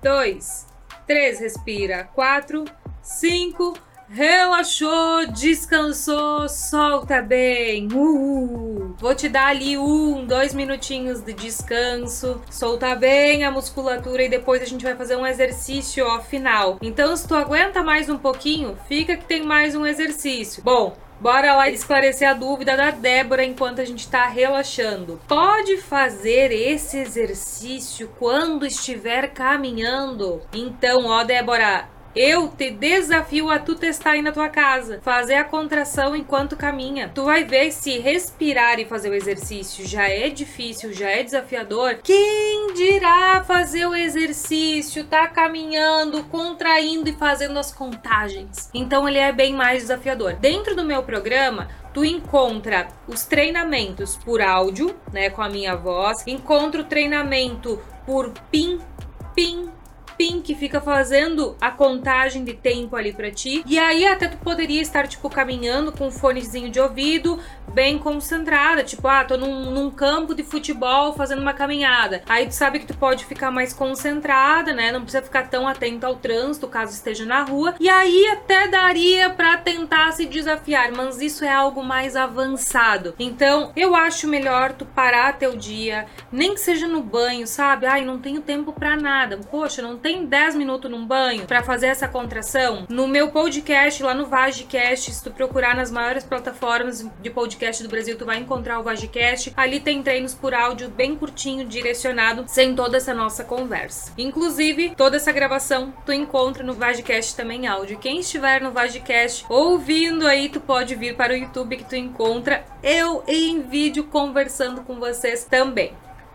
dois, 0.00 0.68
três, 1.04 1.40
respira. 1.40 2.04
Quatro, 2.14 2.64
cinco, 3.02 3.74
Relaxou, 4.08 5.26
descansou, 5.26 6.48
solta 6.48 7.20
bem. 7.20 7.88
Uh, 7.92 8.94
vou 8.98 9.14
te 9.16 9.28
dar 9.28 9.46
ali 9.46 9.76
um, 9.78 10.24
dois 10.24 10.52
minutinhos 10.52 11.20
de 11.20 11.32
descanso, 11.32 12.40
soltar 12.50 12.98
bem 12.98 13.44
a 13.44 13.52
musculatura 13.52 14.24
e 14.24 14.28
depois 14.28 14.62
a 14.62 14.64
gente 14.64 14.84
vai 14.84 14.96
fazer 14.96 15.14
um 15.14 15.26
exercício 15.26 16.04
ó, 16.04 16.20
final. 16.20 16.78
Então, 16.82 17.16
se 17.16 17.26
tu 17.26 17.36
aguenta 17.36 17.84
mais 17.84 18.08
um 18.08 18.18
pouquinho, 18.18 18.76
fica 18.88 19.16
que 19.16 19.24
tem 19.24 19.44
mais 19.44 19.76
um 19.76 19.86
exercício. 19.86 20.60
Bom, 20.60 20.96
Bora 21.20 21.54
lá 21.54 21.68
esclarecer 21.68 22.26
a 22.26 22.32
dúvida 22.32 22.74
da 22.78 22.90
Débora 22.90 23.44
enquanto 23.44 23.82
a 23.82 23.84
gente 23.84 24.00
está 24.00 24.26
relaxando. 24.26 25.20
Pode 25.28 25.76
fazer 25.76 26.50
esse 26.50 26.96
exercício 26.96 28.10
quando 28.18 28.64
estiver 28.64 29.28
caminhando? 29.34 30.40
Então, 30.50 31.04
ó, 31.04 31.22
Débora, 31.22 31.86
eu 32.14 32.48
te 32.48 32.70
desafio 32.70 33.50
a 33.50 33.58
tu 33.58 33.74
testar 33.74 34.12
aí 34.12 34.22
na 34.22 34.32
tua 34.32 34.48
casa, 34.48 35.00
fazer 35.02 35.34
a 35.34 35.44
contração 35.44 36.16
enquanto 36.16 36.56
caminha. 36.56 37.10
Tu 37.14 37.24
vai 37.24 37.44
ver 37.44 37.70
se 37.72 37.98
respirar 37.98 38.80
e 38.80 38.84
fazer 38.84 39.10
o 39.10 39.14
exercício 39.14 39.86
já 39.86 40.08
é 40.08 40.28
difícil, 40.28 40.92
já 40.92 41.08
é 41.08 41.22
desafiador. 41.22 42.00
Quem 42.02 42.72
dirá 42.74 43.44
fazer 43.44 43.86
o 43.86 43.94
exercício, 43.94 45.04
tá 45.04 45.26
caminhando, 45.28 46.24
contraindo 46.24 47.08
e 47.08 47.14
fazendo 47.14 47.58
as 47.58 47.72
contagens? 47.72 48.70
Então 48.74 49.08
ele 49.08 49.18
é 49.18 49.32
bem 49.32 49.54
mais 49.54 49.82
desafiador. 49.82 50.34
Dentro 50.34 50.74
do 50.74 50.84
meu 50.84 51.02
programa, 51.02 51.68
tu 51.92 52.04
encontra 52.04 52.88
os 53.06 53.24
treinamentos 53.24 54.16
por 54.16 54.40
áudio, 54.40 54.94
né, 55.12 55.30
com 55.30 55.42
a 55.42 55.48
minha 55.48 55.76
voz, 55.76 56.26
encontra 56.26 56.80
o 56.80 56.84
treinamento 56.84 57.80
por 58.06 58.32
pin, 58.50 58.80
pin, 59.34 59.70
Que 60.20 60.54
fica 60.54 60.82
fazendo 60.82 61.56
a 61.58 61.70
contagem 61.70 62.44
de 62.44 62.52
tempo 62.52 62.94
ali 62.94 63.10
para 63.10 63.30
ti. 63.30 63.62
E 63.64 63.78
aí 63.78 64.06
até 64.06 64.28
tu 64.28 64.36
poderia 64.36 64.82
estar 64.82 65.08
tipo 65.08 65.30
caminhando 65.30 65.92
com 65.92 66.08
um 66.08 66.10
fonezinho 66.10 66.68
de 66.68 66.78
ouvido, 66.78 67.38
bem 67.72 67.98
concentrada, 67.98 68.82
tipo, 68.82 69.08
ah, 69.08 69.24
tô 69.24 69.38
num, 69.38 69.70
num, 69.70 69.90
campo 69.90 70.34
de 70.34 70.42
futebol 70.42 71.14
fazendo 71.14 71.40
uma 71.40 71.54
caminhada. 71.54 72.22
Aí 72.28 72.46
tu 72.46 72.52
sabe 72.52 72.80
que 72.80 72.86
tu 72.86 72.96
pode 72.96 73.24
ficar 73.24 73.50
mais 73.50 73.72
concentrada, 73.72 74.74
né? 74.74 74.92
Não 74.92 75.00
precisa 75.02 75.22
ficar 75.22 75.48
tão 75.48 75.66
atento 75.66 76.04
ao 76.04 76.16
trânsito 76.16 76.68
caso 76.68 76.92
esteja 76.92 77.24
na 77.24 77.42
rua. 77.42 77.74
E 77.80 77.88
aí 77.88 78.26
até 78.26 78.68
daria 78.68 79.30
para 79.30 79.56
tentar 79.56 80.12
se 80.12 80.26
desafiar, 80.26 80.92
mas 80.92 81.22
isso 81.22 81.44
é 81.44 81.52
algo 81.52 81.82
mais 81.82 82.14
avançado. 82.14 83.14
Então, 83.18 83.72
eu 83.74 83.94
acho 83.94 84.28
melhor 84.28 84.72
tu 84.72 84.84
parar 84.84 85.38
teu 85.38 85.56
dia, 85.56 86.06
nem 86.30 86.52
que 86.52 86.60
seja 86.60 86.86
no 86.86 87.02
banho, 87.02 87.46
sabe? 87.46 87.86
Ai, 87.86 88.04
não 88.04 88.18
tenho 88.18 88.42
tempo 88.42 88.72
para 88.72 88.96
nada. 88.96 89.38
Poxa, 89.50 89.80
não 89.80 89.96
tem 89.96 90.09
10 90.26 90.54
minutos 90.56 90.90
num 90.90 91.06
banho 91.06 91.46
para 91.46 91.62
fazer 91.62 91.86
essa 91.86 92.08
contração? 92.08 92.86
No 92.88 93.06
meu 93.06 93.30
podcast 93.30 94.02
lá 94.02 94.14
no 94.14 94.26
Vagecast, 94.26 95.12
se 95.12 95.22
tu 95.22 95.30
procurar 95.30 95.74
nas 95.74 95.90
maiores 95.90 96.24
plataformas 96.24 97.06
de 97.20 97.30
podcast 97.30 97.50
podcast 97.60 97.82
do 97.82 97.88
Brasil, 97.88 98.16
tu 98.16 98.24
vai 98.24 98.38
encontrar 98.38 98.78
o 98.78 98.82
Vagicast. 98.82 99.52
Ali 99.56 99.80
tem 99.80 100.02
treinos 100.02 100.34
por 100.34 100.54
áudio 100.54 100.88
bem 100.88 101.16
curtinho, 101.16 101.66
direcionado, 101.66 102.44
sem 102.46 102.74
toda 102.74 102.96
essa 102.96 103.14
nossa 103.14 103.44
conversa. 103.44 104.12
Inclusive, 104.16 104.94
toda 104.96 105.16
essa 105.16 105.32
gravação 105.32 105.92
tu 106.04 106.12
encontra 106.12 106.62
no 106.62 106.74
Vagicast 106.74 107.36
também 107.36 107.66
áudio. 107.66 107.98
Quem 107.98 108.20
estiver 108.20 108.60
no 108.60 108.72
Vagicast 108.72 109.44
ouvindo 109.48 110.26
aí, 110.26 110.48
tu 110.48 110.60
pode 110.60 110.94
vir 110.94 111.16
para 111.16 111.32
o 111.32 111.36
YouTube 111.36 111.76
que 111.76 111.84
tu 111.84 111.96
encontra 111.96 112.64
eu 112.82 113.22
em 113.26 113.62
vídeo 113.62 114.04
conversando 114.04 114.82
com 114.82 114.98
vocês 114.98 115.44
também. 115.44 115.92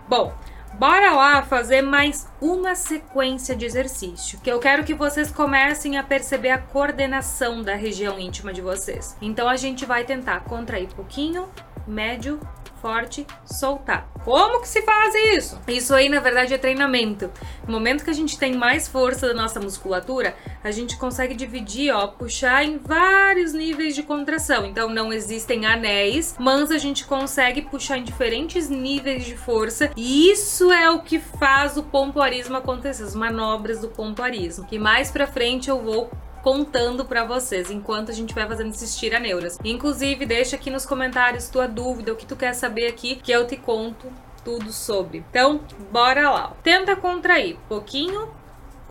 Bom, 0.08 0.34
Bora 0.78 1.14
lá 1.14 1.42
fazer 1.42 1.82
mais 1.82 2.28
uma 2.42 2.76
sequência 2.76 3.56
de 3.56 3.64
exercício, 3.64 4.42
que 4.42 4.52
eu 4.52 4.60
quero 4.60 4.84
que 4.84 4.94
vocês 4.94 5.32
comecem 5.32 5.98
a 5.98 6.04
perceber 6.04 6.50
a 6.50 6.58
coordenação 6.58 7.64
da 7.64 7.76
região 7.76 8.20
íntima 8.20 8.52
de 8.52 8.60
vocês. 8.60 9.16
Então 9.22 9.48
a 9.48 9.56
gente 9.56 9.86
vai 9.86 10.04
tentar 10.04 10.42
contrair 10.42 10.90
pouquinho, 10.90 11.48
médio, 11.88 12.42
forte, 12.86 13.26
soltar. 13.44 14.08
Como 14.24 14.62
que 14.62 14.68
se 14.68 14.84
faz 14.84 15.16
isso? 15.36 15.60
Isso 15.68 15.92
aí, 15.92 16.08
na 16.08 16.20
verdade, 16.20 16.54
é 16.54 16.58
treinamento. 16.58 17.32
No 17.66 17.74
momento 17.74 18.04
que 18.04 18.12
a 18.12 18.14
gente 18.14 18.38
tem 18.38 18.54
mais 18.54 18.88
força 18.88 19.28
da 19.28 19.34
nossa 19.34 19.60
musculatura, 19.60 20.36
a 20.64 20.70
gente 20.70 20.96
consegue 20.96 21.34
dividir, 21.34 21.92
ó, 21.92 22.06
puxar 22.06 22.64
em 22.64 22.78
vários 22.78 23.54
níveis 23.54 23.96
de 23.96 24.04
contração. 24.04 24.68
Então, 24.68 24.88
não 24.88 25.12
existem 25.12 25.66
anéis, 25.66 26.36
mas 26.38 26.70
a 26.70 26.78
gente 26.78 27.06
consegue 27.06 27.64
puxar 27.64 27.98
em 27.98 28.04
diferentes 28.04 28.70
níveis 28.70 29.26
de 29.26 29.36
força. 29.36 29.90
E 29.98 30.30
isso 30.30 30.72
é 30.72 30.88
o 30.88 31.02
que 31.02 31.18
faz 31.18 31.78
o 31.78 31.84
pompoarismo 31.84 32.56
acontecer, 32.56 33.02
as 33.02 33.16
manobras 33.16 33.80
do 33.80 33.88
pompoarismo. 33.88 34.68
Que 34.68 34.78
mais 34.78 35.10
pra 35.10 35.26
frente 35.26 35.72
eu 35.72 35.82
vou 35.82 36.12
contando 36.46 37.04
para 37.06 37.26
vocês 37.26 37.72
enquanto 37.72 38.12
a 38.12 38.14
gente 38.14 38.32
vai 38.32 38.48
fazendo 38.48 38.70
esses 38.70 38.96
tiraneuras. 38.96 39.58
Inclusive, 39.64 40.28
deixa 40.28 40.56
aqui 40.56 40.70
nos 40.70 40.86
comentários 40.86 41.50
tua 41.50 41.68
dúvida, 41.68 42.14
o 42.14 42.16
que 42.16 42.28
tu 42.28 42.36
quer 42.36 42.54
saber 42.54 42.86
aqui, 42.86 43.16
que 43.16 43.32
eu 43.32 43.48
te 43.48 43.58
conto 43.58 44.14
tudo 44.44 44.72
sobre. 44.72 45.26
Então, 45.28 45.60
bora 45.92 46.30
lá. 46.30 46.56
Tenta 46.62 46.96
contrair 46.96 47.58
pouquinho, 47.68 48.32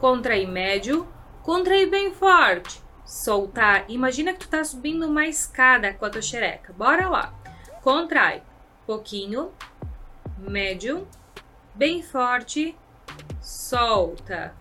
contrair 0.00 0.48
médio, 0.48 1.06
contrair 1.44 1.88
bem 1.88 2.12
forte, 2.12 2.82
soltar. 3.06 3.84
Imagina 3.88 4.32
que 4.32 4.40
tu 4.40 4.48
tá 4.48 4.64
subindo 4.64 5.06
uma 5.06 5.24
escada 5.28 5.94
com 5.94 6.04
a 6.04 6.10
tua 6.10 6.22
xereca. 6.22 6.72
Bora 6.72 7.08
lá. 7.08 7.32
Contrai 7.82 8.42
pouquinho, 8.84 9.52
médio, 10.40 11.06
bem 11.72 12.02
forte, 12.02 12.76
solta 13.40 14.52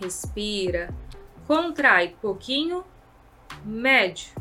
respira, 0.00 0.88
contrai 1.46 2.16
pouquinho, 2.20 2.84
médio, 3.64 4.32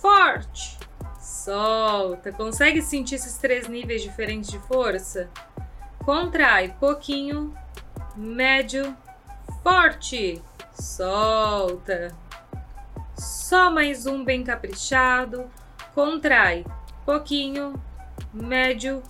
forte, 0.00 0.78
solta. 1.18 2.32
Consegue 2.32 2.82
sentir 2.82 3.14
esses 3.16 3.38
três 3.38 3.68
níveis 3.68 4.02
diferentes 4.02 4.50
de 4.50 4.58
força? 4.58 5.30
Contrai, 6.04 6.74
pouquinho, 6.80 7.54
médio, 8.16 8.96
forte. 9.62 10.42
Solta. 10.72 12.16
Só 13.14 13.70
mais 13.70 14.06
um 14.06 14.24
bem 14.24 14.42
caprichado. 14.42 15.50
Contrai, 15.94 16.64
pouquinho, 17.04 17.80
médio, 18.32 19.02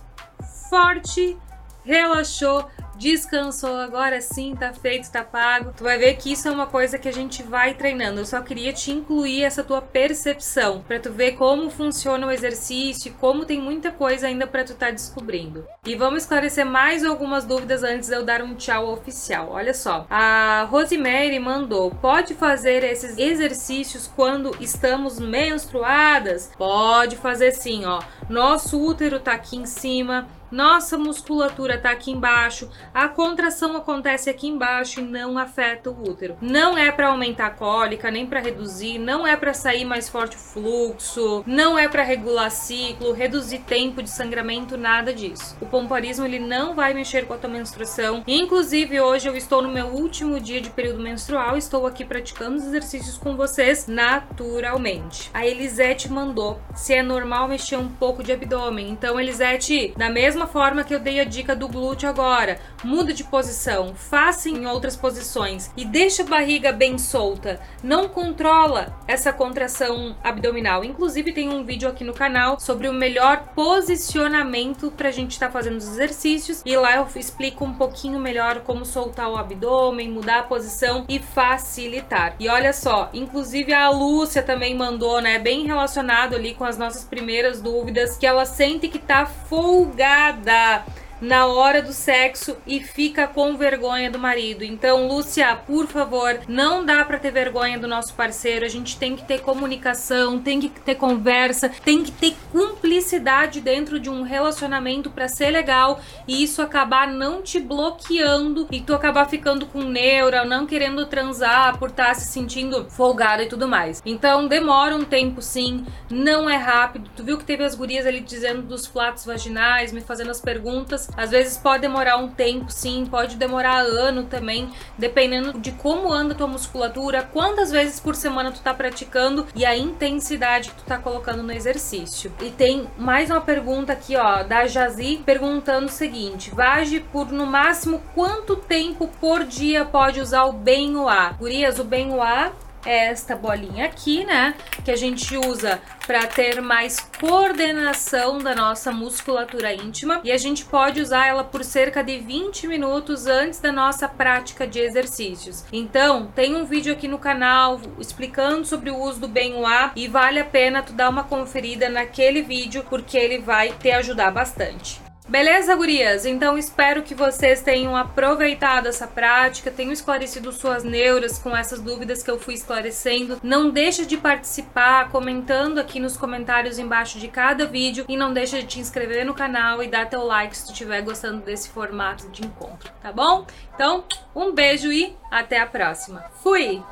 forte. 0.69 1.37
Relaxou 1.83 2.69
descansou, 3.01 3.77
agora 3.77 4.21
sim, 4.21 4.55
tá 4.55 4.71
feito, 4.71 5.11
tá 5.11 5.23
pago. 5.23 5.73
Tu 5.75 5.83
vai 5.83 5.97
ver 5.97 6.13
que 6.17 6.31
isso 6.31 6.47
é 6.47 6.51
uma 6.51 6.67
coisa 6.67 6.99
que 6.99 7.09
a 7.09 7.11
gente 7.11 7.41
vai 7.41 7.73
treinando. 7.73 8.21
Eu 8.21 8.25
só 8.25 8.41
queria 8.41 8.71
te 8.71 8.91
incluir 8.91 9.43
essa 9.43 9.63
tua 9.63 9.81
percepção 9.81 10.83
para 10.87 10.99
tu 10.99 11.11
ver 11.11 11.31
como 11.31 11.71
funciona 11.71 12.27
o 12.27 12.31
exercício 12.31 13.11
como 13.19 13.45
tem 13.45 13.59
muita 13.59 13.91
coisa 13.91 14.27
ainda 14.27 14.45
para 14.45 14.63
tu 14.63 14.75
tá 14.75 14.91
descobrindo. 14.91 15.65
E 15.85 15.95
vamos 15.95 16.23
esclarecer 16.23 16.65
mais 16.65 17.03
algumas 17.03 17.43
dúvidas 17.43 17.83
antes 17.83 18.09
de 18.09 18.15
eu 18.15 18.23
dar 18.23 18.43
um 18.43 18.53
tchau 18.53 18.93
oficial. 18.93 19.49
Olha 19.51 19.73
só, 19.73 20.05
a 20.07 20.67
Rosemary 20.69 21.39
mandou: 21.39 21.89
"Pode 21.89 22.35
fazer 22.35 22.83
esses 22.83 23.17
exercícios 23.17 24.07
quando 24.15 24.55
estamos 24.59 25.19
menstruadas?" 25.19 26.51
Pode 26.55 27.15
fazer 27.15 27.51
sim, 27.51 27.83
ó. 27.85 28.01
Nosso 28.29 28.79
útero 28.79 29.19
tá 29.19 29.33
aqui 29.33 29.57
em 29.57 29.65
cima, 29.65 30.27
nossa 30.51 30.97
musculatura 30.97 31.77
tá 31.77 31.91
aqui 31.91 32.11
embaixo, 32.11 32.69
a 32.93 33.07
contração 33.07 33.75
acontece 33.77 34.29
aqui 34.29 34.47
embaixo 34.47 34.99
e 34.99 35.03
não 35.03 35.37
afeta 35.37 35.89
o 35.89 36.09
útero. 36.09 36.37
Não 36.41 36.77
é 36.77 36.91
para 36.91 37.07
aumentar 37.07 37.47
a 37.47 37.51
cólica, 37.51 38.11
nem 38.11 38.25
para 38.25 38.39
reduzir, 38.39 38.99
não 38.99 39.25
é 39.25 39.35
para 39.37 39.53
sair 39.53 39.85
mais 39.85 40.09
forte 40.09 40.35
o 40.35 40.39
fluxo, 40.39 41.43
não 41.45 41.77
é 41.77 41.87
para 41.87 42.03
regular 42.03 42.51
ciclo, 42.51 43.13
reduzir 43.13 43.59
tempo 43.59 44.03
de 44.03 44.09
sangramento, 44.09 44.77
nada 44.77 45.13
disso. 45.13 45.55
O 45.61 45.65
pompoarismo 45.65 46.25
ele 46.25 46.39
não 46.39 46.75
vai 46.75 46.93
mexer 46.93 47.25
com 47.25 47.33
a 47.33 47.37
tua 47.37 47.49
menstruação. 47.49 48.23
Inclusive 48.27 48.99
hoje 48.99 49.27
eu 49.27 49.35
estou 49.35 49.61
no 49.61 49.69
meu 49.69 49.87
último 49.87 50.39
dia 50.39 50.59
de 50.59 50.69
período 50.69 51.01
menstrual, 51.01 51.57
estou 51.57 51.87
aqui 51.87 52.03
praticando 52.03 52.57
os 52.57 52.65
exercícios 52.65 53.17
com 53.17 53.35
vocês 53.35 53.87
naturalmente. 53.87 55.29
A 55.33 55.45
Elisete 55.45 56.11
mandou 56.11 56.59
se 56.75 56.93
é 56.93 57.01
normal 57.01 57.47
mexer 57.47 57.77
um 57.77 57.87
pouco 57.87 58.23
de 58.23 58.31
abdômen. 58.31 58.89
Então 58.89 59.19
Elisete, 59.19 59.93
da 59.97 60.09
mesma 60.09 60.40
mesma 60.41 60.47
forma 60.47 60.83
que 60.83 60.93
eu 60.93 60.99
dei 60.99 61.19
a 61.19 61.23
dica 61.23 61.55
do 61.55 61.67
glúteo 61.67 62.09
agora, 62.09 62.59
muda 62.83 63.13
de 63.13 63.23
posição, 63.23 63.93
faça 63.93 64.49
em 64.49 64.65
outras 64.65 64.95
posições 64.95 65.69
e 65.77 65.85
deixa 65.85 66.23
a 66.23 66.25
barriga 66.25 66.71
bem 66.71 66.97
solta. 66.97 67.59
Não 67.83 68.07
controla 68.07 68.97
essa 69.07 69.31
contração 69.31 70.15
abdominal. 70.23 70.83
Inclusive 70.83 71.31
tem 71.31 71.49
um 71.49 71.63
vídeo 71.63 71.87
aqui 71.87 72.03
no 72.03 72.13
canal 72.13 72.59
sobre 72.59 72.87
o 72.87 72.93
melhor 72.93 73.49
posicionamento 73.55 74.89
para 74.91 75.09
a 75.09 75.11
gente 75.11 75.31
estar 75.31 75.47
tá 75.47 75.51
fazendo 75.51 75.77
os 75.77 75.87
exercícios 75.87 76.61
e 76.65 76.75
lá 76.75 76.95
eu 76.95 77.07
explico 77.15 77.63
um 77.63 77.73
pouquinho 77.73 78.19
melhor 78.19 78.61
como 78.61 78.85
soltar 78.85 79.29
o 79.29 79.37
abdômen, 79.37 80.09
mudar 80.09 80.39
a 80.39 80.43
posição 80.43 81.05
e 81.07 81.19
facilitar. 81.19 82.35
E 82.39 82.49
olha 82.49 82.73
só, 82.73 83.09
inclusive 83.13 83.73
a 83.73 83.89
Lúcia 83.89 84.41
também 84.41 84.73
mandou, 84.73 85.21
né, 85.21 85.37
bem 85.37 85.67
relacionado 85.67 86.35
ali 86.35 86.55
com 86.55 86.63
as 86.63 86.77
nossas 86.77 87.03
primeiras 87.03 87.61
dúvidas, 87.61 88.17
que 88.17 88.25
ela 88.25 88.45
sente 88.45 88.87
que 88.87 88.99
tá 88.99 89.25
folgada 89.25 90.30
nada 90.31 90.85
na 91.21 91.45
hora 91.45 91.81
do 91.81 91.93
sexo 91.93 92.57
e 92.65 92.81
fica 92.81 93.27
com 93.27 93.55
vergonha 93.55 94.09
do 94.09 94.17
marido. 94.17 94.63
Então, 94.63 95.07
Lúcia, 95.07 95.55
por 95.55 95.87
favor, 95.87 96.39
não 96.47 96.83
dá 96.83 97.05
para 97.05 97.19
ter 97.19 97.31
vergonha 97.31 97.77
do 97.77 97.87
nosso 97.87 98.13
parceiro. 98.15 98.65
A 98.65 98.69
gente 98.69 98.97
tem 98.97 99.15
que 99.15 99.23
ter 99.23 99.41
comunicação, 99.41 100.39
tem 100.39 100.59
que 100.59 100.69
ter 100.69 100.95
conversa, 100.95 101.69
tem 101.83 102.03
que 102.03 102.11
ter 102.11 102.35
cumplicidade 102.51 103.61
dentro 103.61 103.99
de 103.99 104.09
um 104.09 104.23
relacionamento 104.23 105.11
para 105.11 105.27
ser 105.27 105.51
legal 105.51 106.01
e 106.27 106.43
isso 106.43 106.61
acabar 106.61 107.07
não 107.07 107.41
te 107.41 107.59
bloqueando 107.59 108.67
e 108.71 108.81
tu 108.81 108.93
acabar 108.93 109.29
ficando 109.29 109.65
com 109.65 109.81
neura, 109.83 110.43
não 110.43 110.65
querendo 110.65 111.05
transar 111.05 111.77
por 111.77 111.89
estar 111.89 112.07
tá 112.07 112.13
se 112.15 112.27
sentindo 112.27 112.89
folgada 112.89 113.43
e 113.43 113.47
tudo 113.47 113.67
mais. 113.67 114.01
Então, 114.05 114.47
demora 114.47 114.95
um 114.95 115.03
tempo 115.03 115.41
sim, 115.41 115.85
não 116.09 116.49
é 116.49 116.55
rápido. 116.55 117.09
Tu 117.15 117.23
viu 117.23 117.37
que 117.37 117.43
teve 117.43 117.63
as 117.63 117.75
gurias 117.75 118.05
ali 118.07 118.19
dizendo 118.21 118.61
dos 118.63 118.85
flatos 118.87 119.25
vaginais, 119.25 119.91
me 119.91 120.01
fazendo 120.01 120.31
as 120.31 120.41
perguntas. 120.41 121.10
Às 121.15 121.31
vezes 121.31 121.57
pode 121.57 121.81
demorar 121.81 122.17
um 122.17 122.27
tempo, 122.27 122.71
sim, 122.71 123.05
pode 123.09 123.35
demorar 123.35 123.81
ano 123.81 124.23
também, 124.23 124.69
dependendo 124.97 125.59
de 125.59 125.71
como 125.71 126.11
anda 126.11 126.33
a 126.33 126.37
tua 126.37 126.47
musculatura, 126.47 127.27
quantas 127.31 127.71
vezes 127.71 127.99
por 127.99 128.15
semana 128.15 128.51
tu 128.51 128.61
tá 128.61 128.73
praticando 128.73 129.47
e 129.55 129.65
a 129.65 129.75
intensidade 129.75 130.69
que 130.69 130.75
tu 130.75 130.83
tá 130.83 130.97
colocando 130.97 131.43
no 131.43 131.51
exercício. 131.51 132.31
E 132.41 132.49
tem 132.49 132.87
mais 132.97 133.29
uma 133.29 133.41
pergunta 133.41 133.93
aqui, 133.93 134.15
ó, 134.15 134.43
da 134.43 134.67
Jazi 134.67 135.21
perguntando 135.25 135.87
o 135.87 135.91
seguinte: 135.91 136.51
Vage 136.51 136.99
por 136.99 137.31
no 137.31 137.45
máximo 137.45 138.01
quanto 138.13 138.55
tempo 138.55 139.07
por 139.19 139.43
dia 139.43 139.85
pode 139.85 140.19
usar 140.19 140.45
o 140.45 140.53
Bem-O-A? 140.53 141.33
Gurias, 141.33 141.79
o 141.79 141.83
Bem-O-A 141.83 142.47
é 142.47 142.70
esta 142.85 143.35
bolinha 143.35 143.85
aqui, 143.85 144.23
né? 144.25 144.55
Que 144.83 144.91
a 144.91 144.95
gente 144.95 145.37
usa 145.37 145.81
para 146.05 146.25
ter 146.27 146.61
mais 146.61 146.99
coordenação 147.19 148.39
da 148.39 148.55
nossa 148.55 148.91
musculatura 148.91 149.73
íntima 149.73 150.21
e 150.23 150.31
a 150.31 150.37
gente 150.37 150.65
pode 150.65 151.01
usar 151.01 151.27
ela 151.27 151.43
por 151.43 151.63
cerca 151.63 152.03
de 152.03 152.17
20 152.19 152.67
minutos 152.67 153.27
antes 153.27 153.59
da 153.59 153.71
nossa 153.71 154.07
prática 154.07 154.65
de 154.67 154.79
exercícios. 154.79 155.63
Então, 155.71 156.27
tem 156.35 156.55
um 156.55 156.65
vídeo 156.65 156.93
aqui 156.93 157.07
no 157.07 157.19
canal 157.19 157.79
explicando 157.99 158.65
sobre 158.65 158.89
o 158.89 158.97
uso 158.97 159.21
do 159.21 159.27
Bem-O-A 159.27 159.91
e 159.95 160.07
vale 160.07 160.39
a 160.39 160.45
pena 160.45 160.81
tu 160.81 160.93
dar 160.93 161.09
uma 161.09 161.23
conferida 161.23 161.89
naquele 161.89 162.41
vídeo 162.41 162.85
porque 162.89 163.17
ele 163.17 163.39
vai 163.39 163.71
te 163.71 163.91
ajudar 163.91 164.31
bastante. 164.31 165.10
Beleza, 165.31 165.73
gurias? 165.77 166.25
Então 166.25 166.57
espero 166.57 167.03
que 167.03 167.15
vocês 167.15 167.61
tenham 167.61 167.95
aproveitado 167.95 168.87
essa 168.87 169.07
prática, 169.07 169.71
tenham 169.71 169.93
esclarecido 169.93 170.51
suas 170.51 170.83
neuras 170.83 171.39
com 171.39 171.55
essas 171.55 171.79
dúvidas 171.79 172.21
que 172.21 172.29
eu 172.29 172.37
fui 172.37 172.53
esclarecendo. 172.53 173.39
Não 173.41 173.69
deixa 173.69 174.05
de 174.05 174.17
participar 174.17 175.09
comentando 175.09 175.77
aqui 175.77 176.01
nos 176.01 176.17
comentários 176.17 176.77
embaixo 176.77 177.17
de 177.17 177.29
cada 177.29 177.65
vídeo 177.65 178.03
e 178.09 178.17
não 178.17 178.33
deixa 178.33 178.59
de 178.59 178.67
te 178.67 178.81
inscrever 178.81 179.25
no 179.25 179.33
canal 179.33 179.81
e 179.81 179.87
dar 179.87 180.09
teu 180.09 180.25
like 180.25 180.55
se 180.55 180.65
tu 180.65 180.73
estiver 180.73 181.01
gostando 181.01 181.39
desse 181.45 181.69
formato 181.69 182.27
de 182.27 182.45
encontro, 182.45 182.91
tá 183.01 183.13
bom? 183.13 183.47
Então, 183.73 184.03
um 184.35 184.51
beijo 184.51 184.91
e 184.91 185.15
até 185.31 185.61
a 185.61 185.65
próxima. 185.65 186.25
Fui! 186.43 186.83